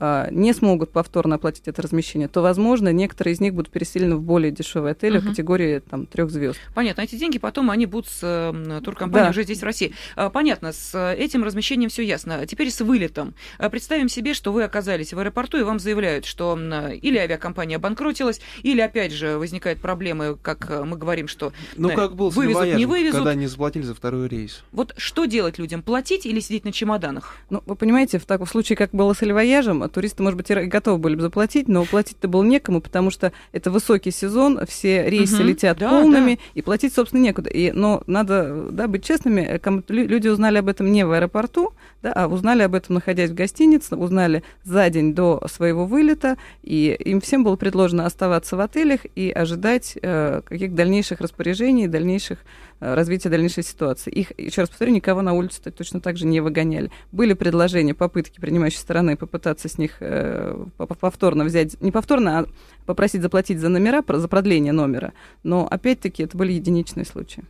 не 0.00 0.52
смогут 0.52 0.90
повторно 0.90 1.36
оплатить 1.36 1.68
это 1.68 1.82
размещение, 1.82 2.28
то, 2.28 2.42
возможно, 2.42 2.92
некоторые 2.92 3.34
из 3.34 3.40
них 3.40 3.54
будут 3.54 3.70
переселены 3.70 4.16
в 4.16 4.22
более 4.22 4.50
дешевые 4.50 4.92
отели 4.92 5.18
угу. 5.18 5.28
категории 5.28 5.78
там, 5.78 6.06
трех 6.06 6.30
звезд. 6.30 6.58
Понятно. 6.74 7.02
Эти 7.02 7.16
деньги 7.16 7.38
потом 7.38 7.70
они 7.70 7.86
будут 7.86 8.08
с 8.08 8.20
э, 8.22 8.80
туркомпанией 8.82 9.26
да. 9.26 9.30
уже 9.30 9.44
здесь, 9.44 9.60
в 9.60 9.64
России. 9.64 9.94
А, 10.16 10.30
понятно, 10.30 10.72
с 10.72 11.14
этим 11.14 11.44
размещением 11.44 11.90
все 11.90 12.02
ясно. 12.02 12.46
Теперь 12.46 12.70
с 12.70 12.80
вылетом. 12.80 13.34
А, 13.58 13.70
представим 13.70 14.08
себе, 14.08 14.34
что 14.34 14.52
вы 14.52 14.64
оказались 14.64 15.12
в 15.12 15.18
аэропорту, 15.18 15.58
и 15.58 15.62
вам 15.62 15.78
заявляют, 15.78 16.24
что 16.24 16.58
или 17.02 17.18
авиакомпания 17.18 17.76
обанкротилась, 17.76 18.40
или, 18.62 18.80
опять 18.80 19.12
же, 19.12 19.38
возникают 19.38 19.80
проблемы, 19.80 20.36
как 20.40 20.70
э, 20.70 20.84
мы 20.84 20.96
говорим, 20.96 21.28
что 21.28 21.52
ну, 21.76 21.90
как 21.90 22.14
был 22.16 22.30
вывезут, 22.30 22.74
не 22.74 22.86
вывезут. 22.86 23.18
Когда 23.18 23.34
не 23.34 23.46
заплатили 23.46 23.82
за 23.82 23.94
второй 23.94 24.28
рейс. 24.28 24.62
Вот 24.72 24.94
что 24.96 25.26
делать 25.26 25.58
людям? 25.58 25.82
Платить 25.82 26.26
или 26.26 26.40
сидеть 26.40 26.64
на 26.64 26.72
чемоданах? 26.72 27.36
Ну, 27.50 27.62
вы 27.66 27.76
понимаете, 27.76 28.18
в 28.18 28.26
таком 28.26 28.46
случае, 28.46 28.76
как 28.76 28.90
было 28.90 29.12
с 29.12 29.22
Эльвояжем, 29.22 29.82
а 29.84 29.88
туристы, 29.88 30.22
может 30.22 30.36
быть, 30.36 30.50
и 30.50 30.54
готовы 30.54 30.98
были 30.98 31.16
бы 31.16 31.22
заплатить, 31.22 31.68
но 31.68 31.84
платить-то 31.84 32.28
было 32.28 32.42
некому, 32.42 32.80
потому 32.80 33.10
что 33.10 33.32
это 33.52 33.70
высокий 33.70 34.10
сезон, 34.10 34.60
все 34.66 35.08
рейсы 35.08 35.36
угу, 35.36 35.44
летят 35.44 35.78
да, 35.78 35.90
полными, 35.90 36.34
да. 36.34 36.40
и 36.54 36.62
платить, 36.62 36.94
собственно, 36.94 37.20
некуда. 37.22 37.50
И, 37.50 37.72
но 37.72 38.02
надо 38.06 38.68
да, 38.70 38.88
быть 38.88 39.04
честными, 39.04 39.40
э, 39.40 39.82
люди 39.88 40.28
узнали 40.28 40.58
об 40.58 40.68
этом 40.68 40.90
не 40.90 41.04
в 41.04 41.12
аэропорту, 41.12 41.72
да, 42.02 42.12
а 42.12 42.26
узнали 42.26 42.62
об 42.62 42.74
этом, 42.74 42.94
находясь 42.94 43.30
в 43.30 43.34
гостинице, 43.34 43.96
узнали 43.96 44.42
за 44.64 44.88
день 44.90 45.14
до 45.14 45.42
своего 45.50 45.86
вылета, 45.86 46.36
и 46.62 46.96
им 47.04 47.20
всем 47.20 47.44
было 47.44 47.56
предложено 47.56 48.06
оставаться 48.06 48.56
в 48.56 48.60
отелях 48.60 49.00
и 49.14 49.30
ожидать 49.30 49.96
э, 50.00 50.42
каких-то 50.44 50.76
дальнейших 50.76 51.20
распоряжений, 51.20 51.86
дальнейших 51.86 52.38
развития 52.80 53.28
дальнейшей 53.28 53.62
ситуации. 53.62 54.10
Их, 54.10 54.32
еще 54.38 54.62
раз 54.62 54.70
повторю, 54.70 54.92
никого 54.92 55.22
на 55.22 55.32
улицу 55.32 55.60
точно 55.72 56.00
так 56.00 56.16
же 56.16 56.26
не 56.26 56.40
выгоняли. 56.40 56.90
Были 57.12 57.34
предложения, 57.34 57.94
попытки 57.94 58.40
принимающей 58.40 58.78
стороны 58.78 59.16
попытаться 59.16 59.68
с 59.68 59.78
них 59.78 59.96
э, 60.00 60.66
повторно 60.76 61.44
взять, 61.44 61.80
не 61.80 61.92
повторно, 61.92 62.40
а 62.40 62.46
попросить 62.86 63.22
заплатить 63.22 63.58
за 63.58 63.68
номера, 63.68 64.02
за 64.06 64.28
продление 64.28 64.72
номера. 64.72 65.12
Но 65.42 65.66
опять-таки 65.70 66.22
это 66.22 66.36
были 66.36 66.52
единичные 66.52 67.04
случаи. 67.04 67.44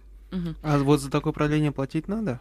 А 0.62 0.78
вот 0.78 1.00
за 1.00 1.10
такое 1.10 1.32
продление 1.32 1.72
платить 1.72 2.08
надо? 2.08 2.40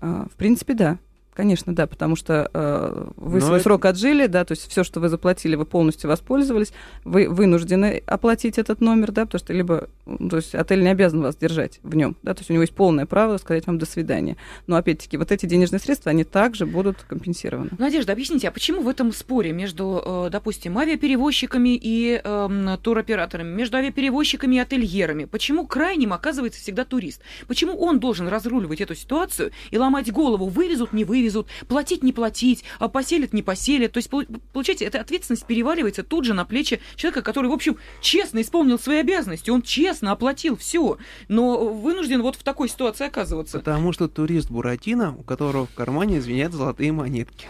А, 0.00 0.26
в 0.32 0.36
принципе, 0.36 0.74
да. 0.74 0.98
Конечно, 1.34 1.74
да, 1.74 1.86
потому 1.86 2.16
что 2.16 2.50
э, 2.52 3.08
вы 3.16 3.38
Но 3.38 3.46
свой 3.46 3.58
это... 3.58 3.64
срок 3.64 3.84
отжили, 3.84 4.26
да, 4.26 4.44
то 4.44 4.52
есть 4.52 4.68
все, 4.68 4.82
что 4.82 4.98
вы 4.98 5.08
заплатили, 5.08 5.54
вы 5.54 5.64
полностью 5.64 6.10
воспользовались, 6.10 6.72
вы 7.04 7.28
вынуждены 7.28 8.02
оплатить 8.04 8.58
этот 8.58 8.80
номер, 8.80 9.12
да, 9.12 9.26
потому 9.26 9.38
что 9.38 9.52
либо, 9.52 9.88
то 10.06 10.36
есть 10.36 10.56
отель 10.56 10.82
не 10.82 10.88
обязан 10.88 11.22
вас 11.22 11.36
держать 11.36 11.78
в 11.84 11.94
нем, 11.94 12.16
да, 12.22 12.34
то 12.34 12.40
есть 12.40 12.50
у 12.50 12.52
него 12.52 12.62
есть 12.62 12.74
полное 12.74 13.06
право 13.06 13.38
сказать 13.38 13.66
вам 13.68 13.78
до 13.78 13.86
свидания. 13.86 14.36
Но 14.66 14.74
опять-таки 14.74 15.16
вот 15.16 15.30
эти 15.30 15.46
денежные 15.46 15.78
средства, 15.78 16.10
они 16.10 16.24
также 16.24 16.66
будут 16.66 16.96
компенсированы. 17.06 17.70
Надежда, 17.78 18.12
объясните, 18.12 18.48
а 18.48 18.50
почему 18.50 18.82
в 18.82 18.88
этом 18.88 19.12
споре 19.12 19.52
между, 19.52 20.02
э, 20.04 20.28
допустим, 20.32 20.78
авиаперевозчиками 20.78 21.78
и 21.80 22.20
э, 22.22 22.76
туроператорами, 22.82 23.54
между 23.54 23.76
авиаперевозчиками 23.76 24.56
и 24.56 24.58
ательерами, 24.58 25.26
почему 25.26 25.64
крайним 25.68 26.12
оказывается 26.12 26.60
всегда 26.60 26.84
турист? 26.84 27.22
Почему 27.46 27.78
он 27.78 28.00
должен 28.00 28.26
разруливать 28.26 28.80
эту 28.80 28.96
ситуацию 28.96 29.52
и 29.70 29.78
ломать 29.78 30.10
голову, 30.12 30.48
вывезут, 30.48 30.92
не 30.92 31.04
вывезут? 31.04 31.19
Вывезут, 31.20 31.46
платить, 31.68 32.02
не 32.02 32.12
платить, 32.12 32.64
а 32.78 32.88
поселят, 32.88 33.32
не 33.32 33.42
поселят. 33.42 33.92
То 33.92 33.98
есть, 33.98 34.10
получается, 34.52 34.84
эта 34.84 35.00
ответственность 35.00 35.46
переваливается 35.46 36.02
тут 36.02 36.24
же 36.24 36.34
на 36.34 36.44
плечи 36.44 36.80
человека, 36.96 37.22
который, 37.22 37.48
в 37.48 37.52
общем, 37.52 37.76
честно 38.00 38.40
исполнил 38.40 38.78
свои 38.78 38.98
обязанности, 38.98 39.50
он 39.50 39.62
честно 39.62 40.12
оплатил 40.12 40.56
все, 40.56 40.98
но 41.28 41.66
вынужден 41.68 42.22
вот 42.22 42.36
в 42.36 42.42
такой 42.42 42.68
ситуации 42.68 43.06
оказываться. 43.06 43.58
Потому 43.58 43.92
что 43.92 44.08
турист 44.08 44.50
Буратино, 44.50 45.14
у 45.18 45.22
которого 45.22 45.66
в 45.66 45.74
кармане 45.74 46.20
звенят 46.20 46.52
золотые 46.52 46.92
монетки. 46.92 47.46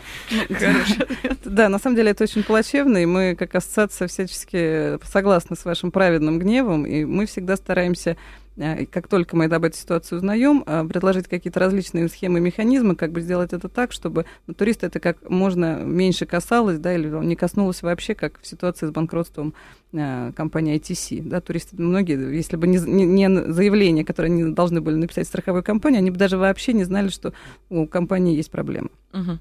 Да, 1.44 1.68
на 1.68 1.78
самом 1.78 1.96
деле 1.96 2.10
это 2.10 2.24
очень 2.24 2.42
плачевно, 2.42 2.98
и 2.98 3.06
мы, 3.06 3.36
как 3.38 3.54
ассоциация, 3.54 4.08
всячески 4.08 4.98
согласны 5.06 5.56
с 5.56 5.64
вашим 5.64 5.90
праведным 5.90 6.38
гневом, 6.38 6.86
и 6.86 7.04
мы 7.04 7.26
всегда 7.26 7.56
стараемся 7.56 8.16
как 8.90 9.08
только 9.08 9.36
мы 9.36 9.46
об 9.46 9.64
этой 9.64 9.76
ситуации 9.76 10.16
узнаем, 10.16 10.62
э, 10.66 10.84
предложить 10.84 11.28
какие-то 11.28 11.60
различные 11.60 12.08
схемы, 12.08 12.40
механизмы, 12.40 12.94
как 12.94 13.12
бы 13.12 13.20
сделать 13.20 13.52
это 13.52 13.68
так, 13.68 13.92
чтобы 13.92 14.26
ну, 14.46 14.54
туриста 14.54 14.86
это 14.86 15.00
как 15.00 15.28
можно 15.28 15.76
меньше 15.82 16.26
касалось, 16.26 16.78
да, 16.78 16.94
или 16.94 17.08
не 17.08 17.36
коснулось 17.36 17.82
вообще, 17.82 18.14
как 18.14 18.40
в 18.40 18.46
ситуации 18.46 18.86
с 18.86 18.90
банкротством 18.90 19.54
э, 19.92 20.32
компании 20.36 20.78
ITC. 20.78 21.22
Да, 21.22 21.40
туристы 21.40 21.76
многие, 21.76 22.34
если 22.34 22.56
бы 22.56 22.66
не, 22.66 22.78
не, 22.78 23.04
не 23.04 23.52
заявление, 23.52 24.04
которое 24.04 24.26
они 24.26 24.52
должны 24.52 24.80
были 24.80 24.96
написать 24.96 25.26
страховой 25.26 25.62
компании, 25.62 25.98
они 25.98 26.10
бы 26.10 26.18
даже 26.18 26.36
вообще 26.36 26.72
не 26.72 26.84
знали, 26.84 27.08
что 27.08 27.32
у 27.68 27.86
компании 27.86 28.36
есть 28.36 28.50
проблемы. 28.50 28.90
Угу. 29.12 29.38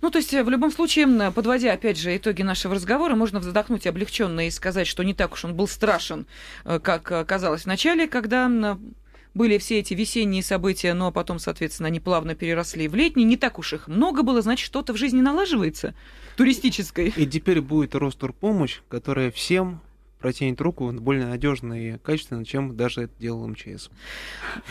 Ну, 0.00 0.10
то 0.10 0.18
есть, 0.18 0.32
э, 0.32 0.42
в 0.42 0.48
любом 0.48 0.70
случае, 0.70 1.30
подводя, 1.30 1.72
опять 1.72 1.98
же, 1.98 2.16
итоги 2.16 2.42
нашего 2.42 2.74
разговора, 2.74 3.14
можно 3.14 3.40
вздохнуть 3.40 3.86
облегченно 3.86 4.46
и 4.46 4.50
сказать, 4.50 4.86
что 4.86 5.02
не 5.02 5.14
так 5.14 5.32
уж 5.32 5.44
он 5.44 5.54
был 5.54 5.68
страшен, 5.68 6.26
э, 6.64 6.78
как 6.80 7.10
э, 7.12 7.24
казалось 7.24 7.64
вначале, 7.64 8.06
когда 8.06 8.78
были 9.34 9.58
все 9.58 9.78
эти 9.78 9.94
весенние 9.94 10.42
события, 10.42 10.94
но 10.94 11.12
потом, 11.12 11.38
соответственно, 11.38 11.88
они 11.88 12.00
плавно 12.00 12.34
переросли 12.34 12.88
в 12.88 12.94
летние. 12.94 13.26
Не 13.26 13.36
так 13.36 13.58
уж 13.58 13.72
их 13.72 13.86
много 13.86 14.22
было, 14.22 14.42
значит, 14.42 14.66
что-то 14.66 14.92
в 14.92 14.96
жизни 14.96 15.20
налаживается 15.20 15.94
туристической. 16.36 17.12
И 17.16 17.26
теперь 17.26 17.60
будет 17.60 17.94
Ростурпомощь, 17.94 18.80
которая 18.88 19.30
всем 19.30 19.80
протянет 20.20 20.60
руку 20.60 20.92
более 20.92 21.26
надежно 21.26 21.74
и 21.74 21.98
качественно, 21.98 22.44
чем 22.44 22.76
даже 22.76 23.02
это 23.02 23.12
делал 23.18 23.48
МЧС. 23.48 23.90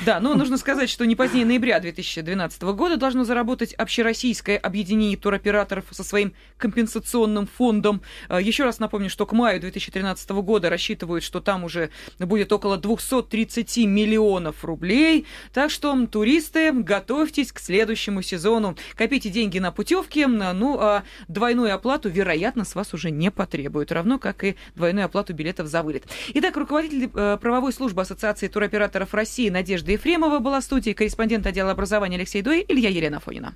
Да, 0.05 0.19
но 0.19 0.35
нужно 0.35 0.57
сказать, 0.57 0.89
что 0.89 1.05
не 1.05 1.15
позднее 1.15 1.45
ноября 1.45 1.79
2012 1.79 2.61
года 2.61 2.97
должно 2.97 3.23
заработать 3.23 3.73
общероссийское 3.73 4.57
объединение 4.57 5.17
туроператоров 5.17 5.85
со 5.91 6.03
своим 6.03 6.33
компенсационным 6.57 7.47
фондом. 7.47 8.01
А, 8.27 8.39
Еще 8.39 8.63
раз 8.63 8.79
напомню, 8.79 9.09
что 9.09 9.25
к 9.25 9.33
маю 9.33 9.59
2013 9.59 10.29
года 10.29 10.69
рассчитывают, 10.69 11.23
что 11.23 11.41
там 11.41 11.63
уже 11.63 11.89
будет 12.19 12.53
около 12.53 12.77
230 12.77 13.77
миллионов 13.85 14.63
рублей. 14.63 15.25
Так 15.53 15.71
что, 15.71 16.05
туристы, 16.07 16.71
готовьтесь 16.71 17.51
к 17.51 17.59
следующему 17.59 18.21
сезону. 18.21 18.77
Копите 18.95 19.29
деньги 19.29 19.59
на 19.59 19.71
путевки, 19.71 20.25
ну 20.25 20.77
а 20.79 21.03
двойную 21.27 21.73
оплату, 21.73 22.09
вероятно, 22.09 22.65
с 22.65 22.75
вас 22.75 22.93
уже 22.93 23.09
не 23.09 23.31
потребуют, 23.31 23.91
равно 23.91 24.19
как 24.19 24.43
и 24.43 24.55
двойную 24.75 25.05
оплату 25.05 25.33
билетов 25.39 25.67
за 25.67 25.81
вылет. 25.81 26.03
Итак, 26.33 26.55
руководитель 26.57 27.09
э, 27.15 27.37
правовой 27.41 27.73
службы 27.73 28.01
Ассоциации 28.01 28.47
туроператоров 28.47 29.13
России 29.13 29.49
Надежда 29.49 29.93
Ефремова 29.93 30.39
была 30.39 30.59
в 30.59 30.63
студии, 30.63 30.91
корреспондент 30.91 31.47
отдела 31.47 31.71
образования 31.71 32.17
Алексей 32.17 32.41
Дой, 32.41 32.65
Илья 32.67 32.89
Елена 32.89 33.19
Фонина. 33.19 33.55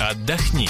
Отдохни. 0.00 0.68